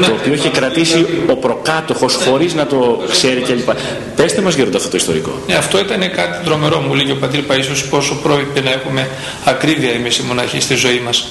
[0.00, 2.24] ναι το οποίο είχε κρατήσει ο προκάτοχος ναι.
[2.24, 3.68] χωρίς να το ξέρει κλπ.
[4.16, 5.30] Πέστε μας Γέροντα αυτό το ιστορικό.
[5.46, 9.08] Ναι, αυτό ήταν κάτι τρομερό μου λέει ο Πατήρ Παΐσιος πόσο πρόκειται να έχουμε
[9.44, 11.28] ακρίβεια εμείς οι μοναχοί στη ζωή μας.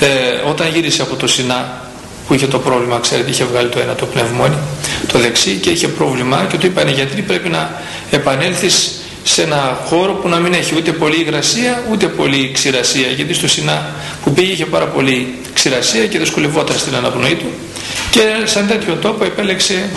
[0.00, 0.06] Ε,
[0.50, 1.89] όταν γύρισε από το Σινά
[2.30, 4.54] που είχε το πρόβλημα, ξέρετε, είχε βγάλει το ένα το πνευμόνι,
[5.12, 9.80] το δεξί και είχε πρόβλημα και του είπαν οι γιατροί πρέπει να επανέλθεις σε ένα
[9.86, 14.32] χώρο που να μην έχει ούτε πολύ υγρασία ούτε πολύ ξηρασία γιατί στο Σινά που
[14.32, 17.46] πήγε είχε πάρα πολύ ξηρασία και δυσκολευόταν στην αναπνοή του
[18.10, 19.90] και σαν τέτοιο τόπο επέλεξε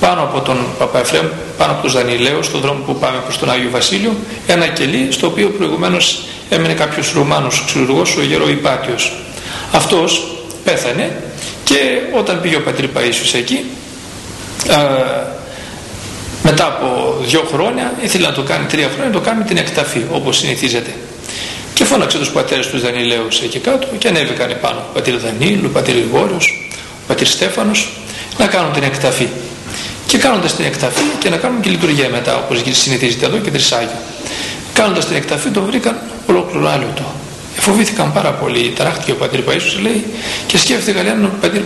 [0.00, 1.26] πάνω από τον Παπαεφρέμ,
[1.58, 5.26] πάνω από τους Δανιλαίους, στον δρόμο που πάμε προς τον Άγιο Βασίλειο, ένα κελί στο
[5.26, 9.12] οποίο προηγουμένως έμενε κάποιος Ρουμάνος ξυλουργός, ο γερό Υπάτιος.
[9.72, 11.31] Αυτός πέθανε
[11.64, 13.64] και όταν πήγε ο πατήρ Παΐσιος εκεί
[14.70, 14.76] α,
[16.42, 20.04] μετά από δύο χρόνια ήθελε να το κάνει τρία χρόνια να το κάνει την εκταφή
[20.10, 20.94] όπως συνηθίζεται.
[21.74, 25.72] Και φώναξε τους πατέρες τους Δανιλαίους εκεί κάτω και ανέβηκαν πάνω ο πατήρ Δανίλου, ο
[25.72, 27.90] πατήρ Λιγόριος ο πατήρ Στέφανος
[28.38, 29.28] να κάνουν την εκταφή.
[30.06, 33.98] Και κάνοντας την εκταφή και να κάνουν και λειτουργία μετά όπως συνηθίζεται εδώ και τρισάγιο.
[34.72, 37.02] Κάνοντας την εκταφή το βρήκαν ολόκληρο άλλο το
[37.56, 40.04] Φοβήθηκαν πάρα πολύ, ταράχτηκε ο πατήρ Παΐσιος λέει
[40.46, 41.62] και σκέφτηκαν αν ο πατήρ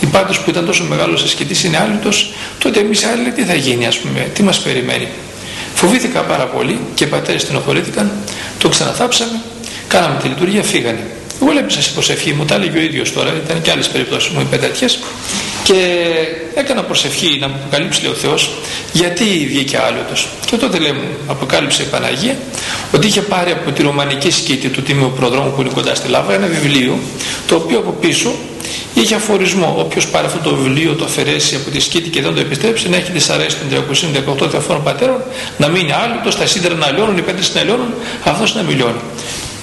[0.00, 3.98] Υπάντως που ήταν τόσο μεγάλος ασκητής είναι άλυτος, τότε εμείς άλλοι τι θα γίνει ας
[3.98, 5.08] πούμε, τι μας περιμένει.
[5.74, 8.10] Φοβήθηκα πάρα πολύ και οι πατέρες στενοχωρήθηκαν,
[8.58, 9.40] το ξαναθάψαμε,
[9.88, 11.06] κάναμε τη λειτουργία, φύγανε.
[11.42, 14.40] Εγώ λέω σας προσευχή, μου τα έλεγε ο ίδιος τώρα, ήταν και άλλες περιπτώσεις μου
[14.40, 14.98] οι τέτοιες
[15.62, 16.06] και
[16.54, 18.50] έκανα προσευχή να μου αποκαλύψει λέει ο Θεός
[18.92, 20.28] γιατί βγήκε άλλος.
[20.46, 22.36] Και τότε λέει μου αποκάλυψε η Παναγία
[22.94, 26.34] ότι είχε πάρει από τη ρωμανική σκήτη του Τίμιου Προδρόμου που είναι κοντά στη Λάβα
[26.34, 26.98] ένα βιβλίο
[27.46, 28.34] το οποίο από πίσω
[28.94, 29.74] είχε αφορισμό.
[29.78, 32.96] Όποιος πάρει αυτό το βιβλίο, το αφαιρέσει από τη σκήτη και δεν το επιστρέψει, να
[32.96, 33.84] έχει δυσαρέσει των
[34.44, 35.22] 318 διαφόρων πατέρων,
[35.58, 39.00] να μείνει άλλο, στα σύντρα να λιώνουν, οι πέτρες να λιώνουν, αυτός να μιλιώνει.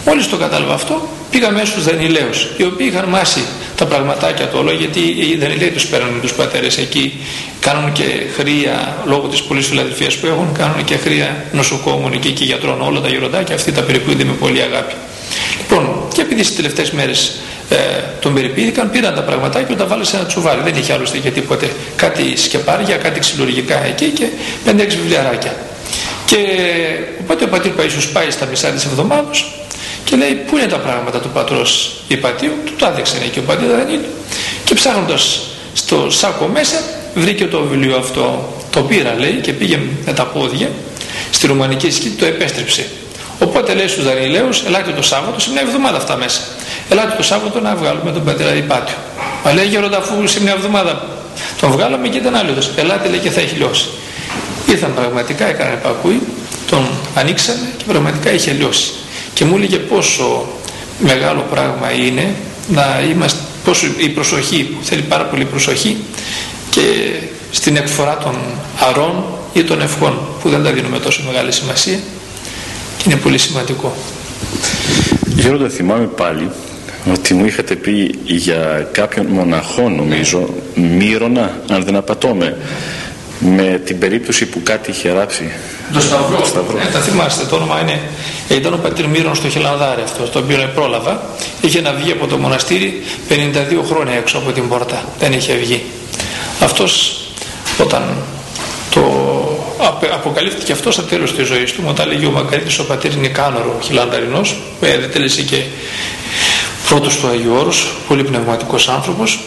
[0.08, 3.44] Μόλις το κατάλαβα αυτό, πήγα μέσα στους Δανιλαίους, οι οποίοι είχαν μάσει
[3.76, 7.14] τα πραγματάκια του όλο, γιατί οι Δανιλαίοι τους παίρνουν τους πατέρες εκεί,
[7.60, 8.04] κάνουν και
[8.38, 13.02] χρία, λόγω της πολλής φιλαδελφίας που έχουν, κάνουν και χρία νοσοκόμων εκεί και γιατρών, όλα
[13.02, 14.94] τα γεροντάκια, αυτοί τα περιποιούνται με πολύ αγάπη.
[15.60, 17.36] Λοιπόν, και επειδή στις τελευταίες μέρες
[17.70, 17.76] ε,
[18.20, 20.62] τον περιποιήθηκαν, πήραν τα πραγματάκια και τα βάλανε σε ένα τσουβάλι.
[20.62, 21.70] Δεν είχε άλλωστε και τίποτε.
[21.96, 24.26] Κάτι σκεπάρια, κάτι ξυλουργικά εκεί και
[24.66, 25.56] 5-6 βιβλιαράκια.
[26.26, 26.38] Και
[27.22, 29.67] οπότε ο πατήρ Παΐσιος πάει στα μισά της εβδομάδος
[30.10, 33.68] και λέει πού είναι τα πράγματα του πατρός Υπατίου, του; Τα έδειξε και ο πατήρ
[33.68, 34.06] Δανίλη
[34.64, 35.42] και ψάχνοντας
[35.74, 36.78] στο σάκο μέσα
[37.16, 40.70] βρήκε το βιβλίο αυτό, το πήρα λέει και πήγε με τα πόδια
[41.32, 42.90] στη ρουμανική σκήτη, το επέστρεψε.
[43.40, 46.42] Οπότε λέει στους Δανιλαίους, ελάτε το Σάββατο, σε μια εβδομάδα αυτά μέσα.
[46.90, 48.96] Ελάτε το Σάββατο να βγάλουμε τον πατέρα Υπάτιο.
[49.44, 51.08] Μα λέει γέροντα αφού σε μια εβδομάδα
[51.60, 52.72] τον βγάλαμε και ήταν άλλος.
[52.76, 53.86] Ελάτε λέει και θα έχει λιώσει.
[54.70, 56.22] Ήρθαν πραγματικά, έκανε επακούη,
[56.70, 58.92] τον ανοίξαμε και πραγματικά είχε λιώσει
[59.38, 60.48] και μου έλεγε πόσο
[61.00, 62.36] μεγάλο πράγμα είναι
[62.68, 65.98] να είμαστε, πόσο η προσοχή, που θέλει πάρα πολύ προσοχή
[66.70, 66.82] και
[67.52, 68.36] στην εκφορά των
[68.90, 69.24] αρών
[69.54, 72.00] ή των ευχών που δεν τα δίνουμε τόσο μεγάλη σημασία
[72.98, 73.96] και είναι πολύ σημαντικό.
[75.36, 76.50] Γέροντα θυμάμαι πάλι
[77.14, 82.58] ότι μου είχατε πει για κάποιον μοναχό νομίζω Μύρονα αν δεν απατώμε
[83.40, 85.52] με την περίπτωση που κάτι είχε ράψει
[85.94, 86.38] το Σταυρό.
[86.38, 86.78] Το Σταυρό.
[86.78, 88.02] Ε, τα θυμάστε, το όνομα είναι.
[88.50, 91.22] Ε, ήταν ο πατήρ Μύρον στο Χελανδάρι αυτό, το οποίο πρόλαβα.
[91.62, 93.34] Είχε να βγει από το μοναστήρι 52
[93.86, 95.06] χρόνια έξω από την πόρτα.
[95.20, 95.84] Δεν είχε βγει.
[96.60, 97.22] Αυτός
[97.78, 98.04] όταν
[98.90, 99.02] το
[100.14, 103.76] αποκαλύφθηκε αυτό στα τέλος της ζωής του, μου τα έλεγε ο Μακαρίτης ο πατήρ Νικάνορο,
[103.80, 105.62] ο Χιλανδαρινός, που ε, τέλεσε και
[106.90, 109.40] πρώτος του Αγίου Όρους, πολύ πνευματικός άνθρωπος.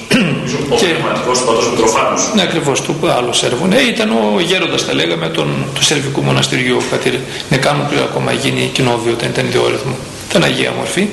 [0.70, 0.86] Ο και...
[0.86, 2.30] πνευματικός πατός Μητροφάνος.
[2.34, 3.66] Ναι, ακριβώς, του άλλος έργο.
[3.66, 7.14] Ναι, ήταν ο γέροντας, τα λέγαμε, τον, του Σερβικού Μοναστηριού, ο πατήρ
[7.50, 9.94] Νεκάνου, πριν ακόμα γίνει κοινόβιο, όταν ήταν ιδιόρυθμο.
[10.28, 11.08] Ήταν Αγία Μορφή.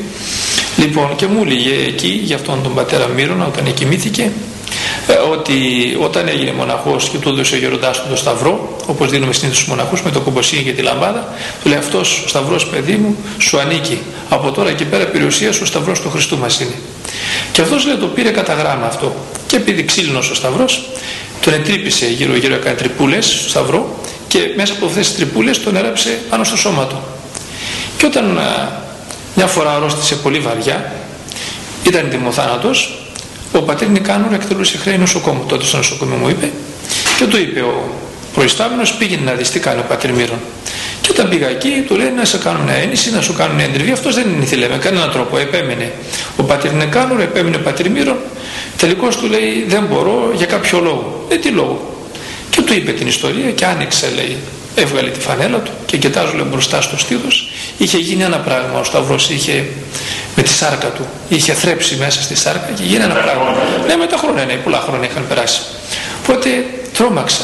[0.78, 4.32] Λοιπόν, και μου έλεγε εκεί, για αυτόν τον πατέρα Μύρονα, όταν κοιμήθηκε,
[5.08, 5.56] ε, ότι
[6.00, 9.70] όταν έγινε μοναχός και του έδωσε ο γεροντάς του το σταυρό όπως δίνουμε συνήθως στους
[9.70, 13.60] μοναχούς με το κομποσίνι και τη λαμπάδα του λέει αυτός ο σταυρός παιδί μου σου
[13.60, 16.76] ανήκει από τώρα και πέρα περιουσίας σου ο σταυρός του Χριστού μας είναι.
[17.52, 19.16] Και αυτός λέει το πήρε κατά γράμμα αυτό.
[19.48, 20.90] Και επειδή ξύλινος ο σταυρός
[21.42, 25.76] τον ετρύπησε γύρω γύρω έκανε τρυπούλες στο σταυρό και μέσα από αυτές τις τρυπούλες τον
[25.76, 27.02] έραψε πάνω στο σώμα του.
[27.98, 28.40] Και όταν
[29.36, 30.92] μια φορά αρρώστησε πολύ βαριά
[31.84, 33.00] ήταν τιμοθάνατος
[33.52, 35.44] ο πατήρ Νικάνορα εκτελούσε χρέη νοσοκόμου.
[35.48, 36.52] Τότε στο νοσοκομείο μου είπε
[37.18, 38.07] και του είπε ο
[38.38, 40.40] προϊστάμενος πήγαινε να δεις τι κάνει ο πατήρ Μύρον.
[41.02, 43.66] Και όταν πήγα εκεί του λέει να σε κάνω μια έννηση, να σου κάνω μια
[43.66, 43.92] εντριβή.
[43.92, 45.92] Αυτός δεν ήθελε με κανέναν τρόπο, επέμενε.
[46.38, 48.18] Ο πατήρ Νικάνορα επέμενε ο πατήρ Μύρον.
[48.78, 51.26] Τελικώς του λέει δεν μπορώ για κάποιο λόγο.
[51.30, 52.06] Ε τι λόγο;
[52.50, 54.38] Και του είπε την ιστορία και άνοιξε λέει
[54.76, 58.84] έβγαλε τη φανέλα του και κοιτάζω λέει, μπροστά στο στήθος είχε γίνει ένα πράγμα ο
[58.84, 59.66] Σταυρός είχε
[60.36, 63.56] με τη σάρκα του είχε θρέψει μέσα στη σάρκα και γίνει ένα πράγμα
[63.88, 65.62] ναι με τα χρόνια ναι πολλά χρόνια είχαν περάσει
[66.24, 67.44] οπότε τρόμαξα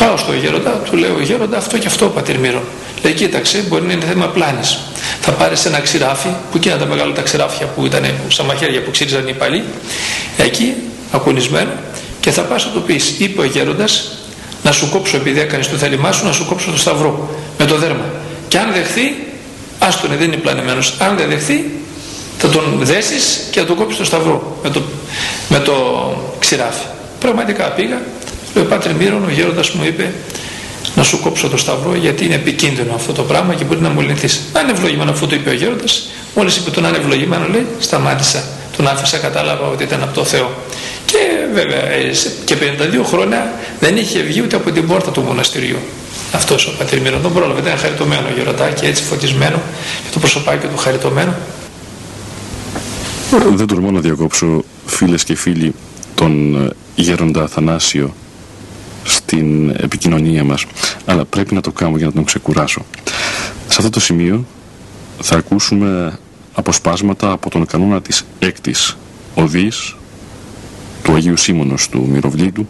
[0.00, 2.62] πάω στο γέροντα του λέω γέροντα αυτό και αυτό πατήρ Μύρον
[3.02, 4.78] λέει κοίταξε μπορεί να είναι θέμα πλάνης.
[5.20, 8.90] Θα πάρεις ένα ξηράφι που εκείνα τα μεγάλα τα ξηράφια που ήταν σαν μαχαίρια που
[8.90, 9.64] ξύριζαν οι παλιοί.
[10.36, 10.74] Εκεί
[11.12, 11.70] ακουνισμένο
[12.20, 14.12] και θα πας να το πεις είπε ο γέροντας
[14.62, 17.76] να σου κόψω επειδή έκανες το θέλημά σου να σου κόψω το σταυρό με το
[17.76, 18.04] δέρμα.
[18.48, 19.16] Και αν δεχθεί
[19.78, 21.70] άστονε δεν είναι πλανεμένος αν δεν δεχθεί
[22.38, 24.82] θα τον δέσεις και θα τον κόψεις το σταυρό με το,
[25.48, 25.74] με το
[26.38, 26.84] ξηράφι
[27.20, 28.00] πραγματικά πήγα
[28.56, 30.14] ο Πάτρε Μύρον ο γέροντας μου είπε
[30.94, 34.00] να σου κόψω το σταυρό γιατί είναι επικίνδυνο αυτό το πράγμα και μπορεί να μου
[34.00, 37.46] λυνθείς αν είναι ευλογημένο αυτό το είπε ο γέροντας μόλις είπε τον αν είναι ευλογημένο
[37.48, 38.44] λέει σταμάτησα.
[38.76, 40.50] Τον άφησα κατάλαβα ότι ήταν από το Θεό.
[41.04, 41.18] Και
[41.54, 42.12] βέβαια ε,
[42.44, 42.56] και
[43.00, 45.76] 52 χρόνια δεν είχε βγει ούτε από την πόρτα του μοναστηριού.
[46.32, 49.56] Αυτός ο πατήρ Μύρον δεν πρόλαβε ήταν χαριτωμένο γεροντάκι έτσι φωτισμένο
[50.04, 51.34] και το προσωπάκι του χαριτωμένο.
[53.54, 55.74] Δεν τολμώ να διακόψω φίλες και φίλοι
[56.14, 58.14] τον ε, γέροντα Αθανάσιο
[59.04, 60.64] στην επικοινωνία μας
[61.04, 62.84] αλλά πρέπει να το κάνω για να τον ξεκουράσω
[63.68, 64.44] σε αυτό το σημείο
[65.20, 66.18] θα ακούσουμε
[66.54, 68.96] αποσπάσματα από τον κανόνα της έκτης
[69.34, 69.96] οδής
[71.02, 72.66] του Αγίου Σίμωνος του Μυροβλήτου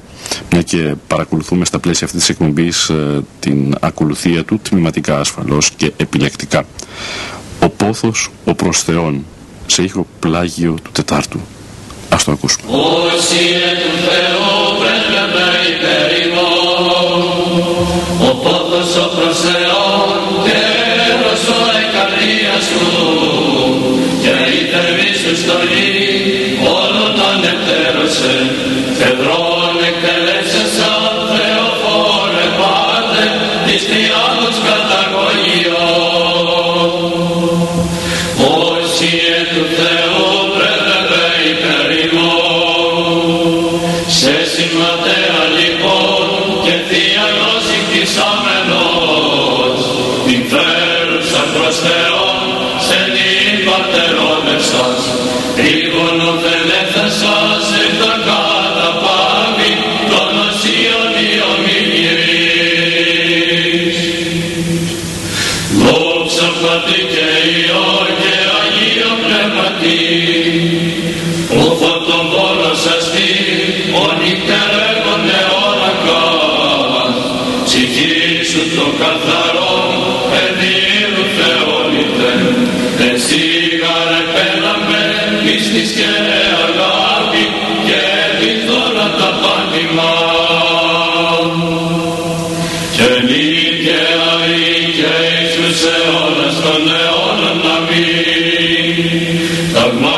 [0.50, 5.92] μια και παρακολουθούμε στα πλαίσια αυτής της εκπομπής ε, την ακολουθία του τμηματικά ασφαλώς και
[5.96, 6.64] επιλεκτικά.
[7.60, 9.24] Ο πόθος ο προς Θεόν
[9.66, 11.40] σε ήχο πλάγιο του Τετάρτου.
[12.08, 12.72] Ας το ακούσουμε.
[12.72, 13.10] Ο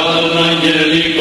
[0.02, 1.11] Pan Angelica.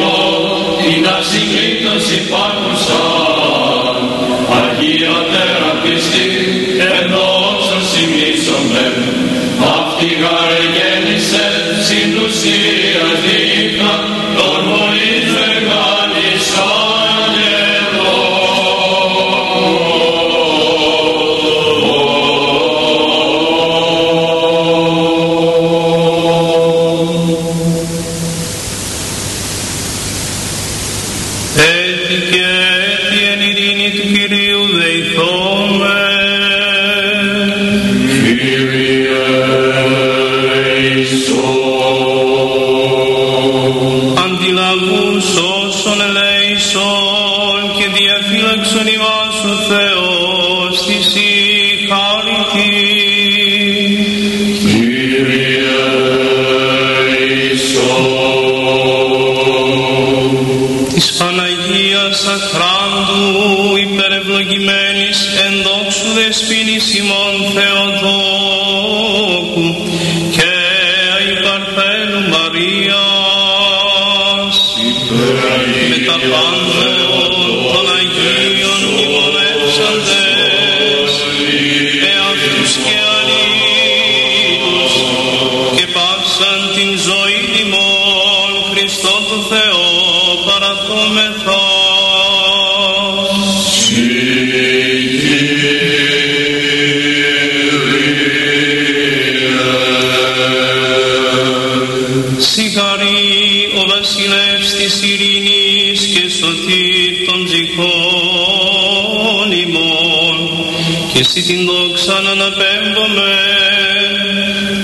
[111.42, 113.34] Και εσύ την δόξα να αναπέμπουμε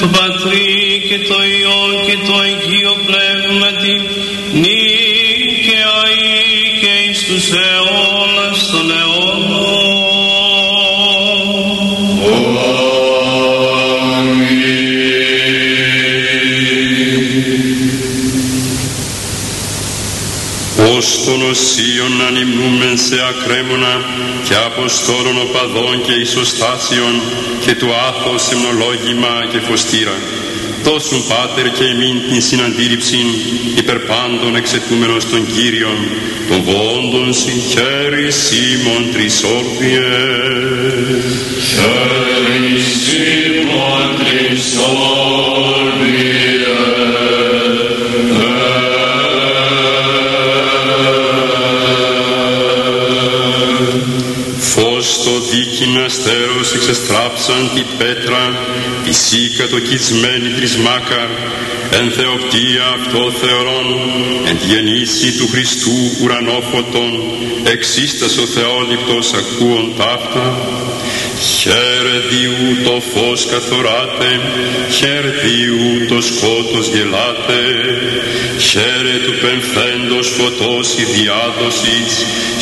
[0.00, 4.00] το Πατρί και το Υιό και το Αγίο Πνεύματι
[4.52, 9.78] νίκαια ή και εις τους αιώνας των αιώνων.
[20.96, 21.87] ως των οσίων ανυμνούμεν
[23.08, 23.94] σε ακρέμωνα
[24.46, 27.14] και αποστόλων οπαδών και ισοστάσεων
[27.64, 30.16] και του άθος εμνολόγημα και φωστήρα.
[30.82, 33.20] Δώσουν Πάτερ και εμήν την συναντήρυψη
[33.80, 35.98] υπερπάντων εξετούμενος των Κύριων,
[36.48, 40.08] των βόντων συγχαίρη Σίμων τρισόρδιε.
[41.68, 43.47] Χαίρι
[55.78, 58.42] το δίκην αστέρος εξεστράψαν την πέτρα,
[59.04, 61.28] τη σύ κατοκισμένη τρισμάκαρ,
[61.98, 63.86] εν θεοπτία αυτό θεωρών,
[64.48, 67.12] εν τη γεννήση του Χριστού ουρανόφωτον,
[67.64, 70.46] εξίστας ο Θεόληπτος ακούων ταύτα,
[71.70, 74.40] Χαίρε διού το φως καθοράτε,
[74.96, 77.62] χαίρε διού το σκότος γελάτε,
[78.68, 82.12] χαίρε του πεμφθέντος φωτός η διάδοσης,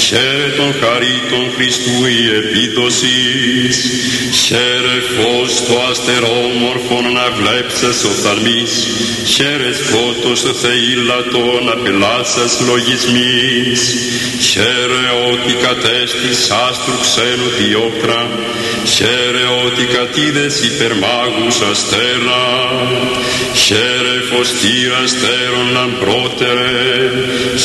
[0.07, 3.77] χαίρε των χαρίτων Χριστού η επίδοσης,
[4.45, 8.73] χαίρε φως το αστερόμορφο να βλέψες οφθαλμής,
[9.35, 13.81] χαίρε φώτος το θεήλατο να πελάσας λογισμής,
[14.51, 18.21] χαίρε ότι κατέστης άστρου ξένου διόκρα,
[18.97, 22.45] Χαίρε ότι κατήδες υπερμάγους αστέρα,
[23.65, 26.75] χαίρε φωστήρα αστέρων λαμπρότερε,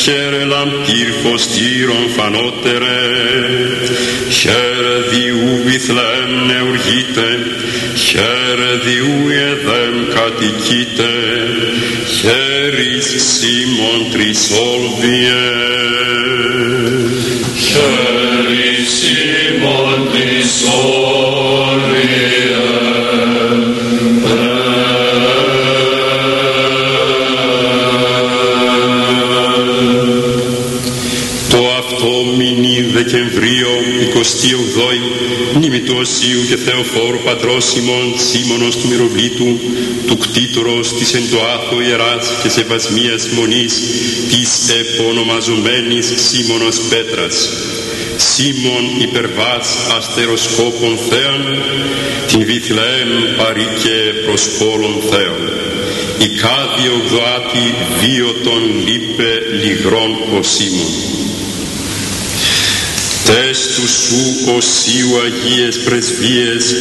[0.02, 3.00] χαίρε λαμπτήρ φωστήρων φανότερε,
[4.38, 7.28] χαίρε διού Βιθλέμ νεουργείτε,
[8.06, 9.18] χαίρε διού
[9.50, 11.12] εδέμ κατοικείτε,
[12.18, 15.42] χαίρις Σίμων τρισόλβιε.
[17.66, 18.51] χαίρι
[34.22, 34.58] Δεκεμβρίο
[35.52, 39.58] 28 μνήμη του Οσίου και Θεοφόρου Πατρός ημών Σίμωνος του Μυροβλήτου
[40.06, 43.72] του κτήτορος της εν το άθο ιεράς και σεβασμίας μονής
[44.30, 44.50] της
[44.82, 47.48] επωνομαζομένης Σίμωνος Πέτρας.
[48.16, 49.68] Σίμων υπερβάς
[49.98, 51.42] αστεροσκόπων θέαν
[52.28, 53.96] την Βιθλεέμ παρή και
[54.26, 55.42] προσκόλων θέων
[56.18, 57.66] η κάδιο γδοάτη
[58.00, 59.30] βίωτον λείπε
[59.62, 61.12] λιγρών κοσίμων
[63.24, 66.74] Τες τους σου οσίου Αγίες πρεσβείες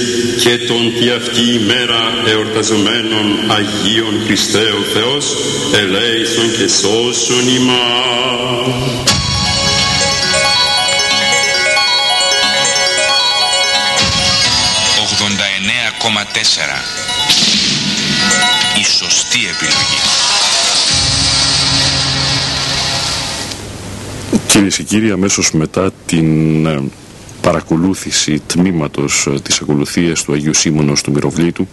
[0.43, 5.35] και τον τη αυτή ημέρα εορταζομένων Αγίων Χριστέ ο Θεός
[5.73, 8.31] ελέησον και σώσον ημάς.
[15.21, 15.25] 89,4
[18.79, 20.01] Η σωστή επιλογή
[24.51, 26.83] Κυρίες και κύριοι, αμέσως μετά την ε,
[27.41, 31.67] παρακολούθηση τμήματος ε, της ακολουθίας του Αγίου Σίμωνος του Μυροβλήτου,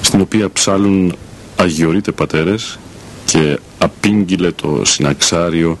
[0.00, 1.16] στην οποία ψάλουν
[1.56, 2.78] αγιορείτε πατέρες
[3.24, 5.78] και απήγγειλε το συναξάριο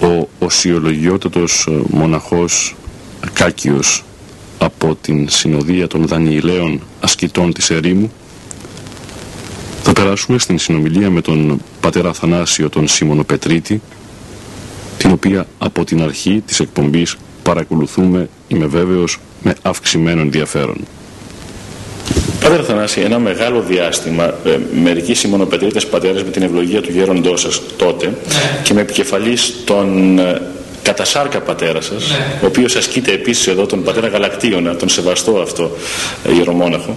[0.00, 2.76] ο οσιολογιότατος ε, μοναχός
[3.32, 4.04] Κάκιος
[4.58, 8.12] από την συνοδεία των Δανιηλαίων ασκητών της ερήμου
[9.82, 13.80] θα περάσουμε στην συνομιλία με τον πατέρα Θανάσιο τον Σίμωνο Πετρίτη
[15.06, 20.76] την οποία από την αρχή της εκπομπής παρακολουθούμε, είμαι βέβαιος, με αυξημένο ενδιαφέρον.
[22.40, 27.60] Πάτερ Θανάση, ένα μεγάλο διάστημα, ε, μερικοί Σιμωνοπετρίτες πατέρες με την ευλογία του γέροντός σας
[27.76, 28.60] τότε Ναι.
[28.62, 30.40] και με επικεφαλής τον ε,
[30.82, 32.38] κατασάρκα πατέρα σας, Ναι.
[32.42, 35.70] ο οποίος ασκείται επίσης εδώ τον πατέρα Γαλακτίωνα, τον σεβαστό αυτό
[36.28, 36.96] ε, ιερομόναχο,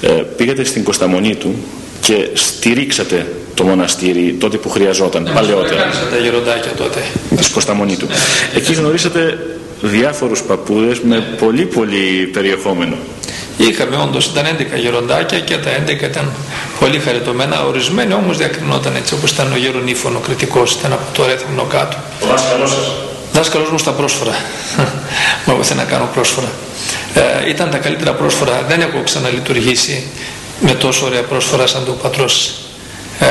[0.00, 1.54] ε, πήγατε στην Κωνσταμονή του
[2.00, 7.00] και στηρίξατε το μοναστήρι τότε που χρειαζόταν, παλαιότερα, Έκανησα τα γεροντάκια τότε.
[7.36, 8.06] της Κωνσταμονή του.
[8.54, 9.38] Εκεί γνωρίσατε
[9.80, 12.96] διάφορους παππούδες με πολύ πολύ περιεχόμενο.
[13.56, 16.32] Είχαμε όντως, ήταν 11 γεροντάκια και τα 11 ήταν
[16.80, 17.64] πολύ χαριτωμένα.
[17.64, 21.96] Ορισμένοι όμως διακρινόταν έτσι όπως ήταν ο γερονύφων, ο κριτικός, ήταν από το Ρέθμινο κάτω.
[22.22, 22.92] Ο δάσκαλός σας.
[23.32, 24.34] Δάσκαλος μου στα πρόσφορα.
[25.44, 26.48] Μου έβαθε να κάνω πρόσφορα.
[27.14, 28.64] Ε, ήταν τα καλύτερα πρόσφορα.
[28.68, 30.06] Δεν έχω ξαναλειτουργήσει
[30.60, 32.54] με τόσο ωραία πρόσφορα σαν το πατρός.
[33.18, 33.26] Ε,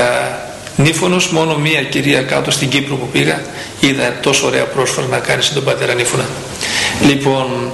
[0.76, 3.42] Νύφωνος, μόνο μία κυρία κάτω στην Κύπρο που πήγα,
[3.80, 6.26] είδα τόσο ωραία πρόσφορα να κάνει στον πατέρα Νύφωνα.
[7.08, 7.72] Λοιπόν,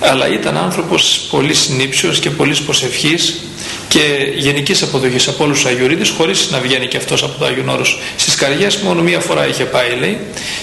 [0.00, 3.40] αλλά ήταν άνθρωπος πολύ συνήψιος και πολύ προσευχής
[3.88, 7.68] και γενικής αποδοχής από όλους τους Αγιορείτες χωρίς να βγαίνει και αυτός από το Άγιον
[7.68, 7.98] Όρος.
[8.16, 10.18] Στις καριές μόνο μία φορά είχε πάει λέει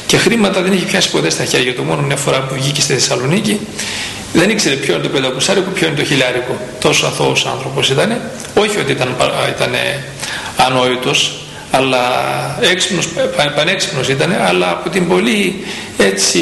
[0.05, 2.93] και χρήματα δεν είχε πιάσει ποτέ στα χέρια του μόνο μια φορά που βγήκε στη
[2.93, 3.59] Θεσσαλονίκη
[4.33, 6.57] δεν ήξερε ποιο είναι το πεντακουσάρικο, ποιο είναι το χιλιάρικο.
[6.79, 8.21] Τόσο αθώος άνθρωπος ήταν.
[8.55, 9.71] Όχι ότι ήταν, πα- ήταν
[10.57, 11.33] ανόητος,
[11.71, 11.99] αλλά
[12.71, 15.63] έξυπνος, πα- πανέξυπνος ήταν, αλλά από την πολύ
[15.97, 16.39] έτσι...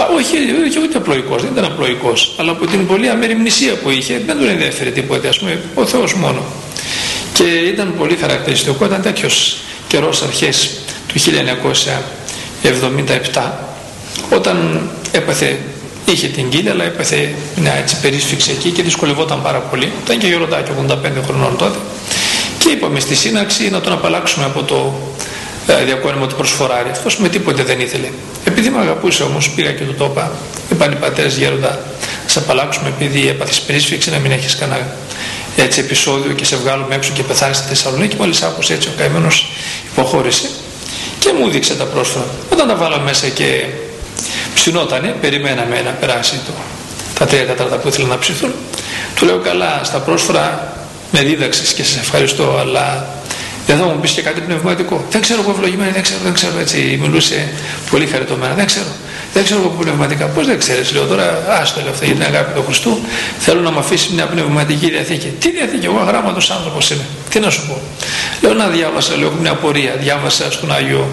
[0.00, 0.36] Α, όχι,
[0.68, 4.48] όχι ούτε απλοϊκός, δεν ήταν απλοϊκός, αλλά από την πολύ αμεριμνησία που είχε, δεν τον
[4.48, 6.42] ενδιαφέρει τίποτε, ας πούμε, ο Θεός μόνο.
[7.32, 9.56] Και ήταν πολύ χαρακτηριστικό, ήταν τέτοιος
[9.88, 10.70] καιρός αρχές
[11.08, 11.18] του
[13.32, 13.50] 1977,
[14.34, 15.58] όταν έπαθε,
[16.12, 19.92] είχε την κύλια, αλλά έπαθε μια έτσι περίσφυξη εκεί και δυσκολευόταν πάρα πολύ.
[20.04, 20.96] Ήταν και γεροντάκι, 85
[21.26, 21.78] χρονών τότε.
[22.58, 24.94] Και είπαμε στη σύναξη να τον απαλλάξουμε από το
[25.66, 26.90] ε, διακόνημα του προσφοράρι.
[26.90, 28.08] Αυτός με τίποτε δεν ήθελε.
[28.44, 30.32] Επειδή με αγαπούσε όμως, πήγα και του το είπα.
[30.72, 31.78] Είπαν οι πατέρες γέροντα, να
[32.26, 34.96] σε απαλλάξουμε επειδή έπαθες περίσφυξη, να μην έχεις κανένα
[35.56, 38.16] έτσι επεισόδιο και σε βγάλουμε έξω και πεθάνεις στη Θεσσαλονίκη.
[38.16, 39.52] Μόλις άκουσε έτσι ο καημένος
[39.92, 40.48] υποχώρησε
[41.18, 42.26] και μου δείξε τα πρόσφατα.
[42.52, 43.64] Όταν τα βάλαμε μέσα και
[44.54, 46.52] ψινότανε, περιμέναμε να περάσει το,
[47.18, 48.52] τα τρία τέταρτα που ήθελαν να ψηθούν.
[49.14, 50.72] Του λέω καλά, στα πρόσφατα
[51.10, 53.06] με δίδαξες και σε ευχαριστώ, αλλά
[53.66, 55.04] δεν θα μου πεις και κάτι πνευματικό.
[55.10, 56.98] Δεν ξέρω εγώ ευλογημένη, δεν ξέρω, δεν ξέρω έτσι.
[57.02, 57.48] Μιλούσε
[57.90, 58.92] πολύ χαριτωμένα, δεν ξέρω.
[59.32, 60.26] Δεν ξέρω εγώ πνευματικά.
[60.26, 62.98] Πώς δεν ξέρεις, λέω τώρα, άστο λέω αυτά για την αγάπη του Χριστού.
[63.38, 65.28] Θέλω να μου αφήσει μια πνευματική διαθήκη.
[65.38, 67.04] Τι διαθήκη, εγώ αγράμματος άνθρωπος είμαι.
[67.30, 67.80] Τι να σου πω.
[68.40, 69.96] Λέω να διάβασα, λέω, έχω μια απορία.
[70.00, 71.08] Διάβασα στον Άγιο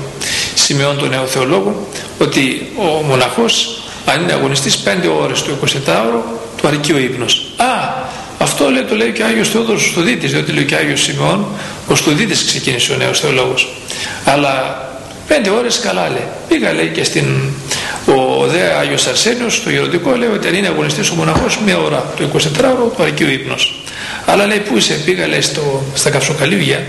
[0.68, 1.88] Σημειών τον Θεολόγο
[2.20, 4.90] ότι ο μοναχός αν είναι αγωνιστής 5
[5.22, 6.22] ώρες το 24ωρο
[6.58, 7.46] του αρκεί ο ύπνος.
[7.58, 7.66] Α,
[8.38, 11.02] αυτό λέει, το λέει και ο Άγιος Θεόδωρος ο Στοδίτης, διότι λέει και ο Άγιος
[11.02, 11.46] Σημειών,
[11.88, 13.74] ο Στοδίτης ξεκίνησε ο νέος θεολόγος.
[14.26, 14.82] Αλλά
[15.28, 16.28] πέντε ώρες καλά λέει.
[16.48, 17.26] Πήγα λέει και στην,
[18.06, 22.14] ο δε Άγιος Αρσένιος, στο γεροντικό λέει ότι αν είναι αγωνιστής ο μοναχός μία ώρα
[22.18, 23.82] το 24ωρο του αρκεί ο ύπνος.
[24.26, 26.86] Αλλά λέει πού είσαι, πήγα λέει στο, στα καυσοκαλύβια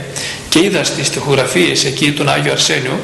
[0.48, 3.00] και είδα στις τοιχογραφίες εκεί τον Άγιο Αρσένιο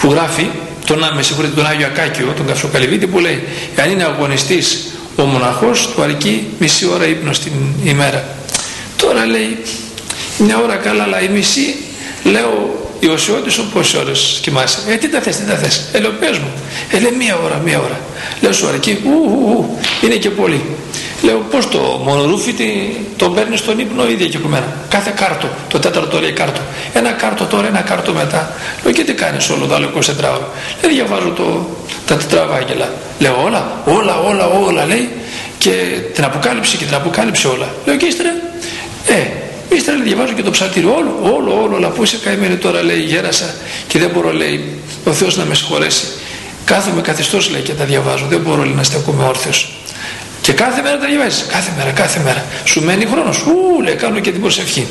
[0.00, 0.50] που γράφει
[0.86, 3.42] τον, με συγχωρείτε, τον Άγιο Ακάκιο, τον Καυσοκαλυβίτη που λέει
[3.82, 4.86] αν είναι αγωνιστής
[5.16, 7.52] ο μοναχός του αρκεί μισή ώρα ύπνος την
[7.84, 8.24] ημέρα.
[8.96, 9.56] Τώρα λέει
[10.38, 11.74] μια ώρα καλά αλλά η μισή
[12.24, 14.78] λέω Ιωσιώτης πόσες ώρες κοιμάσαι.
[14.88, 15.84] Ε τι τα θες, τι τα θες.
[15.92, 16.52] Ε λέω πες μου.
[16.90, 18.00] Ε λέει μία ώρα, μία ώρα.
[18.40, 18.98] Λέω σου αρκεί.
[19.04, 19.78] Ου, ου, ου.
[20.04, 20.62] Είναι και πολύ.
[21.22, 22.54] Λέω πώς το μονορούφι
[23.16, 24.66] το παίρνει στον ύπνο ίδια και κουμένα.
[24.88, 25.48] Κάθε κάρτο.
[25.68, 26.60] Το τέταρτο λέει κάρτο.
[26.92, 28.52] Ένα κάρτο τώρα, ένα κάρτο μετά.
[28.82, 30.48] Λέω και τι κάνεις όλο το άλλο 24 ώρα.
[30.82, 31.68] Λέει διαβάζω το,
[32.06, 32.92] τα τετραβάγγελα.
[33.18, 35.08] Λέω όλα, όλα, όλα, όλα λέει
[35.58, 35.70] και
[36.14, 37.68] την αποκάλυψη και την αποκάλυψη όλα.
[37.84, 38.30] Λέω και ύστερα,
[39.06, 42.82] ε, ύστερα λέει, διαβάζω και το ψαλτήριο όλο, όλο, όλο, αλλά πού είσαι καημένη τώρα
[42.82, 43.54] λέει γέρασα
[43.88, 46.04] και δεν μπορώ λέει ο Θεός να με συγχωρέσει.
[46.64, 49.72] Κάθομαι καθιστός λέει και τα διαβάζω, δεν μπορώ λέει, να στεκούμε όρθιος.
[50.48, 52.44] Και κάθε μέρα τα διαβάζεις, κάθε μέρα, κάθε μέρα.
[52.64, 54.86] Σου μένει χρόνος, ου, λέει, κάνω και την προσευχή.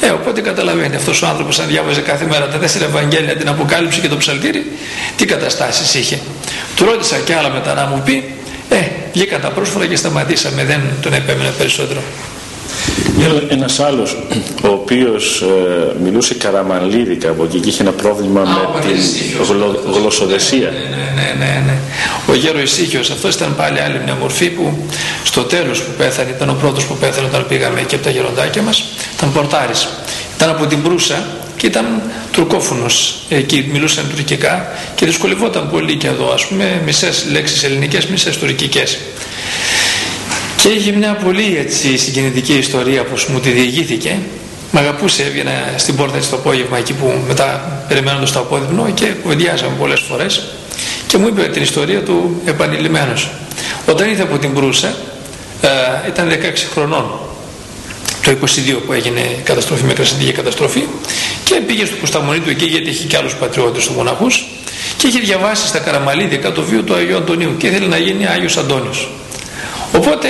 [0.00, 4.00] Ε, οπότε καταλαβαίνει αυτός ο άνθρωπος αν διάβαζε κάθε μέρα τα τέσσερα Ευαγγέλια, την Αποκάλυψη
[4.00, 4.72] και το Ψαλτήρι,
[5.16, 6.20] τι καταστάσεις είχε.
[6.76, 8.34] Του ρώτησα και άλλα μετά να μου πει,
[8.68, 8.76] ε,
[9.12, 12.00] βγήκα τα πρόσφορα και σταματήσαμε, δεν τον επέμενα περισσότερο.
[13.48, 14.16] Ένας άλλος
[14.62, 18.72] ο οποίος ε, μιλούσε καραμανλίδικα από εκεί και είχε ένα πρόβλημα Α, ο με την
[18.72, 19.14] Πατήρης
[19.48, 20.70] γλω, γλωσσοδεσία.
[20.70, 21.74] Ναι, ναι, ναι, ναι.
[22.26, 24.86] Ο γέρος Ισύχιος, αυτός ήταν πάλι άλλη μια μορφή που
[25.24, 28.62] στο τέλος που πέθανε, ήταν ο πρώτος που πέθανε όταν πήγαμε και από τα γεροντάκια
[28.62, 28.84] μας,
[29.16, 29.88] ήταν πορτάρης.
[30.36, 33.14] Ήταν από την Προύσα και ήταν τουρκόφωνος.
[33.28, 38.98] Εκεί μιλούσαν τουρκικά και δυσκολευόταν πολύ και εδώ, ας πούμε, μισές λέξεις ελληνικές, μισές τουρκικές.
[40.56, 44.18] Και είχε μια πολύ έτσι συγκινητική ιστορία που μου τη διηγήθηκε
[44.74, 49.06] Μ' αγαπούσε, έβγαινα στην πόρτα της το απόγευμα εκεί που μετά περιμένοντας το απόδειμνο και
[49.06, 50.42] κουβεντιάζαμε πολλές φορές
[51.12, 53.30] και μου είπε την ιστορία του επανειλημμένος.
[53.86, 54.94] Όταν ήρθε από την Προύσα,
[55.60, 55.68] ε,
[56.08, 57.20] ήταν 16 χρονών.
[58.24, 60.84] Το 22 που έγινε η καταστροφή με κρασιντική καταστροφή.
[61.44, 64.44] Και πήγε στο Κουσταμονί του εκεί γιατί είχε και άλλους πατριώτες τους μοναχούς.
[64.96, 67.56] Και είχε διαβάσει στα Καραμαλίδια το βίο του Αγίου Αντωνίου.
[67.56, 69.10] Και ήθελε να γίνει Άγιος Αντώνιος.
[69.92, 70.28] Οπότε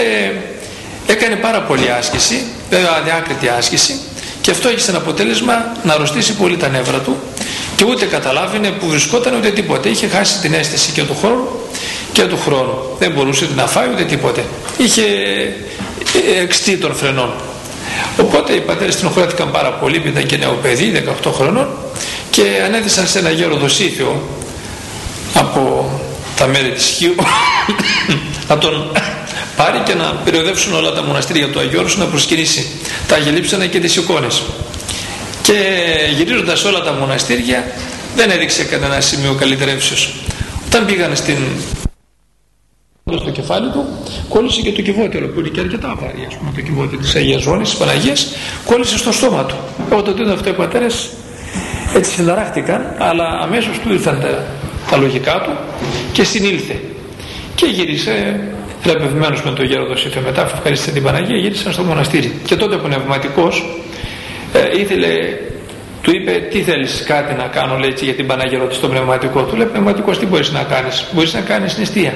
[1.07, 4.01] έκανε πάρα πολύ άσκηση, βέβαια αδιάκριτη άσκηση.
[4.41, 7.17] Και αυτό έχει σαν αποτέλεσμα να αρρωστήσει πολύ τα νεύρα του
[7.83, 9.89] και ούτε καταλάβαινε που βρισκόταν ούτε τίποτε.
[9.89, 11.49] Είχε χάσει την αίσθηση και του χρόνου
[12.13, 12.79] και του χρόνου.
[12.99, 14.45] Δεν μπορούσε να φάει ούτε τίποτε.
[14.77, 15.03] Είχε
[16.43, 17.33] εξτεί των φρενών.
[18.21, 21.69] Οπότε οι πατέρες στενοχωρέθηκαν πάρα πολύ, ήταν και νέο παιδί, 18 χρονών
[22.31, 24.23] και ανέθεσαν σε ένα γέρο δοσίθιο
[25.35, 25.91] από
[26.37, 27.15] τα μέρη της Χίου
[28.49, 28.93] να τον
[29.57, 32.67] πάρει και να περιοδεύσουν όλα τα μοναστήρια του Αγίου Όρους να προσκυνήσει
[33.09, 34.43] τα αγελίψανα και τις εικόνες
[35.43, 35.59] και
[36.17, 37.65] γυρίζοντας όλα τα μοναστήρια
[38.17, 40.15] δεν έδειξε κανένα σημείο καλυτερεύσεως
[40.67, 41.37] όταν πήγαν στην
[43.21, 43.85] στο κεφάλι του
[44.29, 47.43] κόλλησε και το κυβότιο που είναι και αρκετά βαρύ ας πούμε το κυβότιο της Αγίας
[47.43, 48.35] Ζώνης της Παναγίας
[48.67, 49.57] κόλλησε στο στόμα του.
[49.91, 51.11] Όταν το είδαν αυτό οι πατέρες
[51.95, 54.45] έτσι συνταράχτηκαν αλλά αμέσως του ήρθαν τα,
[54.91, 55.51] τα λογικά του
[56.13, 56.81] και συνήλθε.
[57.55, 58.41] Και γύρισε
[58.83, 62.41] θεραπευμένος με τον γέροντας Σίθιο μετά αφού ευχαρίστησε την Παναγία γύρισαν στο μοναστήρι.
[62.45, 63.65] Και τότε ο πνευματικός
[64.71, 65.09] ε, ήθελε
[66.03, 69.57] του είπε τι θέλεις κάτι να κάνω λέει για την Παναγία ρωτή στο πνευματικό του
[69.57, 72.13] λέει πνευματικός τι μπορείς να κάνεις μπορείς να κάνεις νηστεία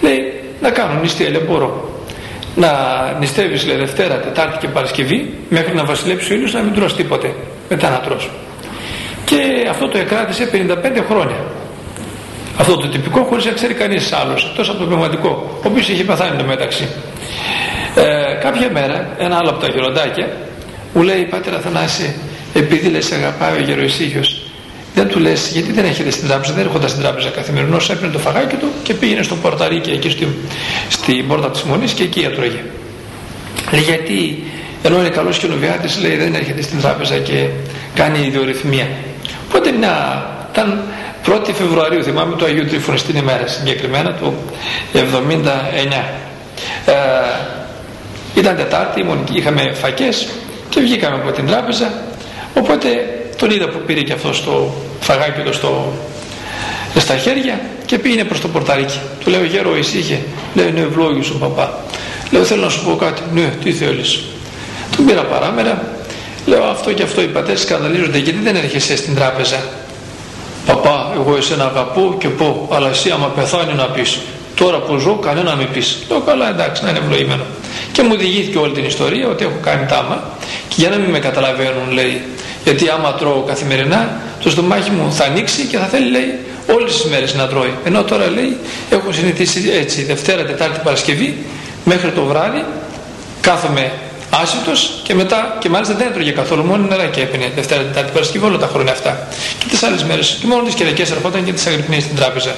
[0.00, 1.90] λέει να κάνω νηστεία λέει μπορώ
[2.54, 2.70] να
[3.18, 7.34] νηστεύεις λέει Δευτέρα, Τετάρτη και Παρασκευή μέχρι να βασιλέψει ο ήλιος να μην τρως τίποτε
[7.68, 8.30] μετά να τρως
[9.26, 11.36] και αυτό το εκράτησε 55 χρόνια.
[12.58, 16.04] Αυτό το τυπικό χωρίς να ξέρει κανείς άλλος εκτός από το πνευματικό ο οποίος είχε
[16.04, 16.88] πεθάνει το μεταξύ
[17.94, 20.28] ε, κάποια μέρα ένα άλλο από τα γεροντάκια
[20.94, 22.14] μου λέει πατέρα Αθανάση
[22.54, 24.40] επειδή λες αγαπάει ο γεροησύχιος
[24.94, 28.18] δεν του λες γιατί δεν έχετε στην τράπεζα δεν έρχονταν στην τράπεζα καθημερινώς έπαιρνε το
[28.18, 30.28] φαγάκι του και πήγαινε στο πορταρίκι εκεί στην,
[30.88, 32.64] στην πόρτα της Μονής και εκεί έτρωγε
[33.72, 34.44] λέει γιατί
[34.82, 37.48] ενώ είναι καλός κοινοβιάτης λέει δεν έρχεται στην τράπεζα και
[37.94, 38.88] κάνει ιδιορυθμία
[39.48, 40.80] οπότε μια, ήταν
[41.26, 44.34] 1η Φεβρουαρίου θυμάμαι το Αγίου Τρίφωνο στην ημέρα συγκεκριμένα του
[44.92, 44.98] 79
[46.86, 46.92] ε,
[48.34, 50.28] ήταν Τετάρτη είχαμε φακές
[50.68, 51.92] και βγήκαμε από την τράπεζα.
[52.54, 52.88] Οπότε
[53.38, 55.92] τον είδα που πήρε και αυτό στο φαγάκι του στο,
[56.98, 58.98] στα χέρια και πήγαινε προς το πορταρίκι.
[59.20, 60.22] Του λέω γέρο εσύ είχε
[60.54, 61.80] λέει ναι ευλόγιος ο παπά
[62.30, 64.20] λέω θέλω να σου πω κάτι ναι τι θέλεις
[64.96, 65.94] τον πήρα παράμερα.
[66.46, 69.56] Λέω αυτό και αυτό οι πατέρες σκανδαλίζονται γιατί δεν έρχεσαι στην τράπεζα
[70.66, 74.18] παπά εγώ εσένα αγαπώ και πω αλλά εσύ άμα πεθάνει να πεις.
[74.54, 77.42] Τώρα που ζω κανένα να πεις λέω καλά εντάξει να είναι ευλογημένο
[77.92, 80.22] και μου διηγήθηκε όλη την ιστορία ότι έχω κάνει τάμα
[80.68, 82.22] και για να μην με καταλαβαίνουν λέει
[82.64, 86.38] γιατί άμα τρώω καθημερινά το στομάχι μου θα ανοίξει και θα θέλει λέει
[86.74, 88.56] όλες τις μέρες να τρώει ενώ τώρα λέει
[88.90, 91.44] έχω συνηθίσει έτσι Δευτέρα, Τετάρτη, Παρασκευή
[91.84, 92.64] μέχρι το βράδυ
[93.40, 93.92] κάθομαι
[94.30, 98.44] άσυτος και μετά και μάλιστα δεν έτρωγε καθόλου μόνο νερά και έπαινε Δευτέρα, Τετάρτη, Παρασκευή
[98.44, 99.28] όλα τα χρόνια αυτά.
[99.58, 102.54] Και τις άλλες μέρες και μόνο τις Κυριακές ερχόταν και τις αγρυπνίες στην τράπεζα.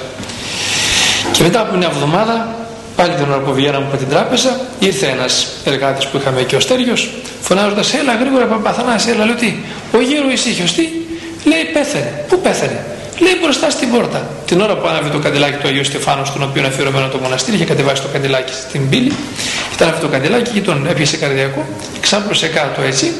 [1.31, 2.55] Και μετά από μια εβδομάδα
[2.99, 6.59] πάλι την ώρα που βγαίναμε από την τράπεζα ήρθε ένας εργάτης που είχαμε εκεί ο
[6.59, 7.09] Στέργιος
[7.41, 9.53] φωνάζοντας έλα γρήγορα παπαθανάση έλα λέω τι
[9.97, 10.83] ο γέρο ησύχιος τι;
[11.43, 12.85] Λέει πέθανε πού πέθανε
[13.19, 16.59] λέει μπροστά στην πόρτα την ώρα που άναβε το καντιλάκι του Αγίου Στεφάνου στον οποίο
[16.61, 19.13] είναι αφιερωμένο το μοναστήρι είχε κατεβάσει το καντιλάκι στην πύλη.
[19.73, 21.65] Ήταν αυτό το καντιλάκι και τον έπιασε καρδιακό
[21.99, 23.11] ξάπλωσε κάτω έτσι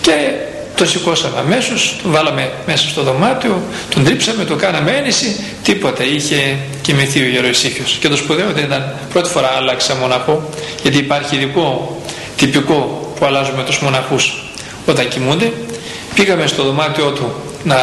[0.00, 0.12] και
[0.76, 6.56] το σηκώσαμε αμέσως, τον βάλαμε μέσα στο δωμάτιο, τον τρίψαμε, το κάναμε ένεση, τίποτα, είχε
[6.80, 7.96] κοιμηθεί ο γεροησύχιος.
[8.00, 10.50] Και το σπουδαίο δεν ήταν, πρώτη φορά άλλαξα μοναχό,
[10.82, 12.00] γιατί υπάρχει ειδικό,
[12.36, 14.44] τυπικό που αλλάζουμε τους μοναχούς
[14.86, 15.52] όταν κοιμούνται.
[16.14, 17.76] Πήγαμε στο δωμάτιό του να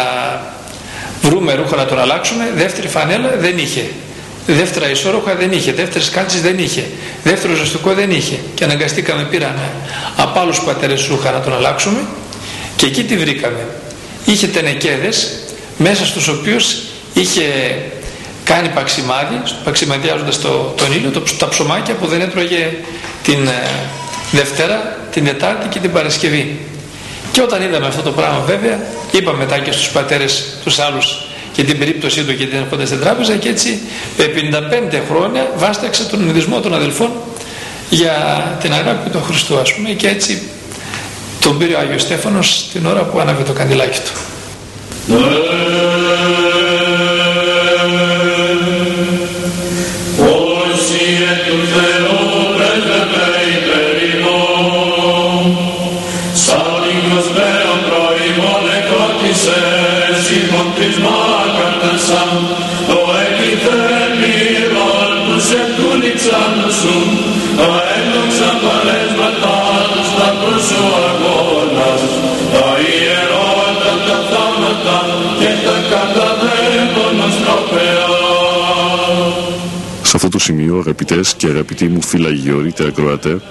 [1.22, 3.86] βρούμε ρούχα να τον αλλάξουμε, δεύτερη φανέλα δεν είχε.
[4.48, 6.84] Δεύτερα ισόρροχα δεν είχε, δεύτερες κάλτσες δεν είχε,
[7.24, 9.72] δεύτερο ζωστικό δεν είχε και αναγκαστήκαμε πήραμε
[10.18, 12.00] από άλλους πατέρες ρούχα να τον αλλάξουμε
[12.84, 13.68] και εκεί τι βρήκαμε.
[14.26, 15.32] Είχε τενεκέδες
[15.78, 16.78] μέσα στους οποίους
[17.14, 17.44] είχε
[18.44, 22.74] κάνει παξιμάδι, παξιμαδιάζοντας το, τον ήλιο, το, τα ψωμάκια που δεν έτρωγε
[23.24, 23.70] την ε,
[24.32, 26.60] Δευτέρα, την Τετάρτη και την Παρασκευή.
[27.32, 28.80] Και όταν είδαμε αυτό το πράγμα βέβαια,
[29.12, 33.00] είπαμε μετά και στους πατέρες τους άλλους και την περίπτωσή του και την έρχονται στην
[33.00, 33.80] τράπεζα και έτσι
[34.18, 37.12] 55 χρόνια βάσταξε τον ειδισμό των αδελφών
[37.90, 38.16] για
[38.62, 40.42] την αγάπη του Χριστού ας πούμε και έτσι
[41.44, 44.12] τον πήρε ο Άγιος Στέφανος την ώρα που άναβε το καντιλάκι του.
[80.44, 83.42] Σημείο αγαπητές και αγαπητοί μου φυλαγιορείτε ακροατέ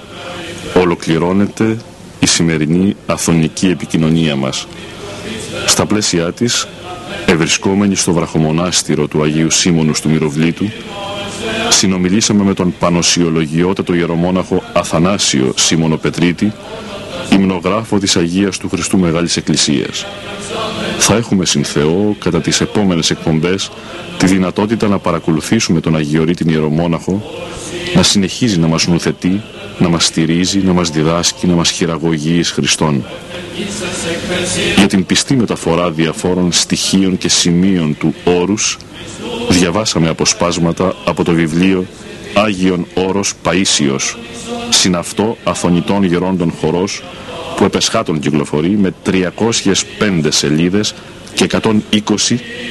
[0.74, 1.76] ολοκληρώνεται
[2.20, 4.66] η σημερινή αθωνική επικοινωνία μας.
[5.66, 6.68] Στα πλαίσια της,
[7.26, 10.64] ευρισκόμενοι στο βραχομονάστηρο του Αγίου Σίμωνου του Μυροβλήτου,
[11.68, 16.52] συνομιλήσαμε με τον πανοσιολογιότατο ιερομόναχο Αθανάσιο Σίμωνο Πετρίτη,
[17.32, 20.06] υμνογράφο της Αγίας του Χριστού Μεγάλης Εκκλησίας.
[21.04, 23.70] Θα έχουμε συνθεώ κατά τις επόμενες εκπομπές
[24.18, 27.22] τη δυνατότητα να παρακολουθήσουμε τον Αγιορείτη Ιερομόναχο
[27.94, 29.42] να συνεχίζει να μας νουθετεί,
[29.78, 33.04] να μας στηρίζει, να μας διδάσκει, να μας χειραγωγεί εις Χριστόν.
[34.76, 38.78] Για την πιστή μεταφορά διαφόρων στοιχείων και σημείων του όρους
[39.48, 41.86] διαβάσαμε αποσπάσματα από το βιβλίο
[42.34, 44.16] Άγιον Όρος Παΐσιος
[44.70, 47.02] συναυτό αθωνητών γερόντων χορός
[47.56, 50.94] που επεσχάτων κυκλοφορεί με 305 σελίδες
[51.34, 51.70] και 120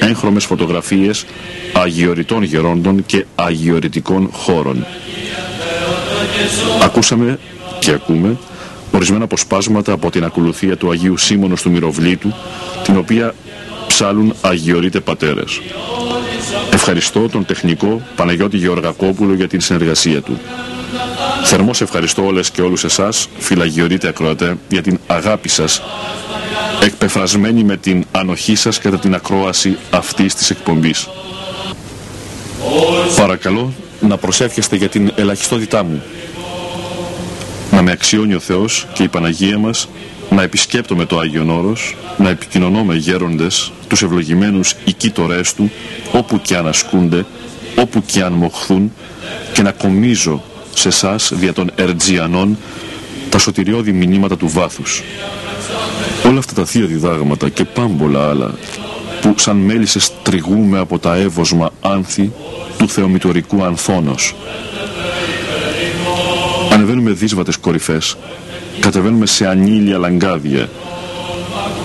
[0.00, 1.24] έγχρωμες φωτογραφίες
[1.72, 4.86] αγιοριτών γερόντων και αγιοριτικών χώρων.
[6.82, 7.38] Ακούσαμε
[7.78, 8.36] και ακούμε
[8.92, 12.32] ορισμένα αποσπάσματα από την ακολουθία του Αγίου Σίμωνος του Μυροβλήτου,
[12.84, 13.34] την οποία
[13.86, 15.60] ψάλουν Αγιορείτε Πατέρες.
[16.72, 20.38] Ευχαριστώ τον τεχνικό Παναγιώτη Γεωργακόπουλο για την συνεργασία του.
[21.54, 25.82] Θερμός ευχαριστώ όλες και όλους εσάς, φυλαγιορείτε ακροατέ, για την αγάπη σας,
[26.82, 31.08] εκπεφρασμένη με την ανοχή σας κατά την ακρόαση αυτής της εκπομπής.
[33.16, 36.02] Παρακαλώ να προσεύχεστε για την ελαχιστότητά μου.
[37.70, 39.88] Να με αξιώνει ο Θεός και η Παναγία μας
[40.30, 45.70] να επισκέπτομαι το Άγιον Όρος, να επικοινωνώ με γέροντες, τους ευλογημένους οικίτορές του,
[46.12, 47.24] όπου και αν ασκούνται,
[47.76, 48.92] όπου και αν μοχθούν
[49.52, 50.42] και να κομίζω
[50.74, 52.58] σε εσάς δια των Ερτζιανών
[53.30, 55.02] τα σωτηριώδη μηνύματα του βάθους.
[56.26, 58.54] Όλα αυτά τα θεία διδάγματα και πάμπολα άλλα
[59.20, 62.32] που σαν μέλισσες τριγούμε από τα εύωσμα άνθη
[62.78, 64.34] του θεομητορικού ανθόνος.
[66.72, 68.16] Ανεβαίνουμε δύσβατες κορυφές,
[68.80, 70.68] κατεβαίνουμε σε ανήλια λαγκάδια,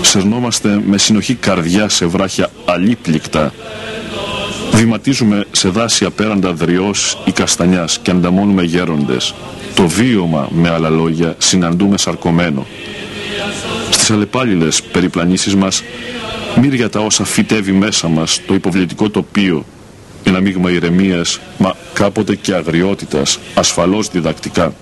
[0.02, 3.54] σερνόμαστε με συνοχή καρδιά σε βράχια αλίπληκτα,
[4.72, 9.34] βηματίζουμε σε δάση απέραντα δριός ή καστανιάς και ανταμώνουμε γέροντες.
[9.76, 12.66] Το βίωμα, με άλλα λόγια, συναντούμε σαρκωμένο.
[13.90, 15.84] Στις αλλεπάλληλες περιπλανήσεις μας,
[16.62, 19.66] μύρια τα όσα φυτεύει μέσα μας το υποβλητικό τοπίο
[20.28, 24.74] ένα μείγμα ηρεμίας, μα κάποτε και αγριότητας, ασφαλώς διδακτικά.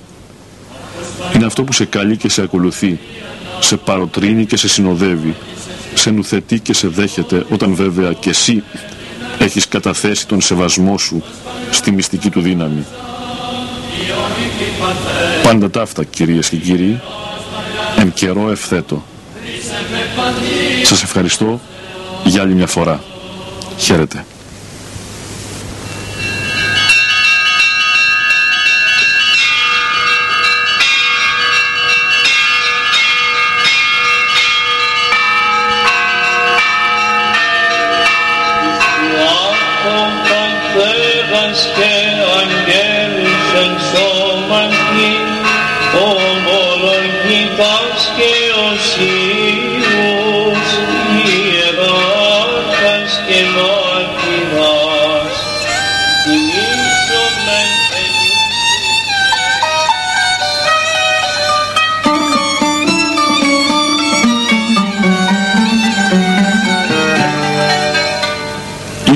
[1.35, 2.99] Είναι αυτό που σε καλεί και σε ακολουθεί,
[3.59, 5.35] σε παροτρύνει και σε συνοδεύει,
[5.93, 8.63] σε νουθετεί και σε δέχεται, όταν βέβαια και εσύ
[9.45, 11.23] έχεις καταθέσει τον σεβασμό σου
[11.71, 12.85] στη μυστική του δύναμη.
[15.43, 17.01] Πάντα ταύτα κυρίες και κύριοι,
[17.97, 19.03] εν καιρό ευθέτω.
[20.83, 21.59] Σας ευχαριστώ
[22.23, 23.03] για άλλη μια φορά.
[23.77, 24.25] Χαίρετε.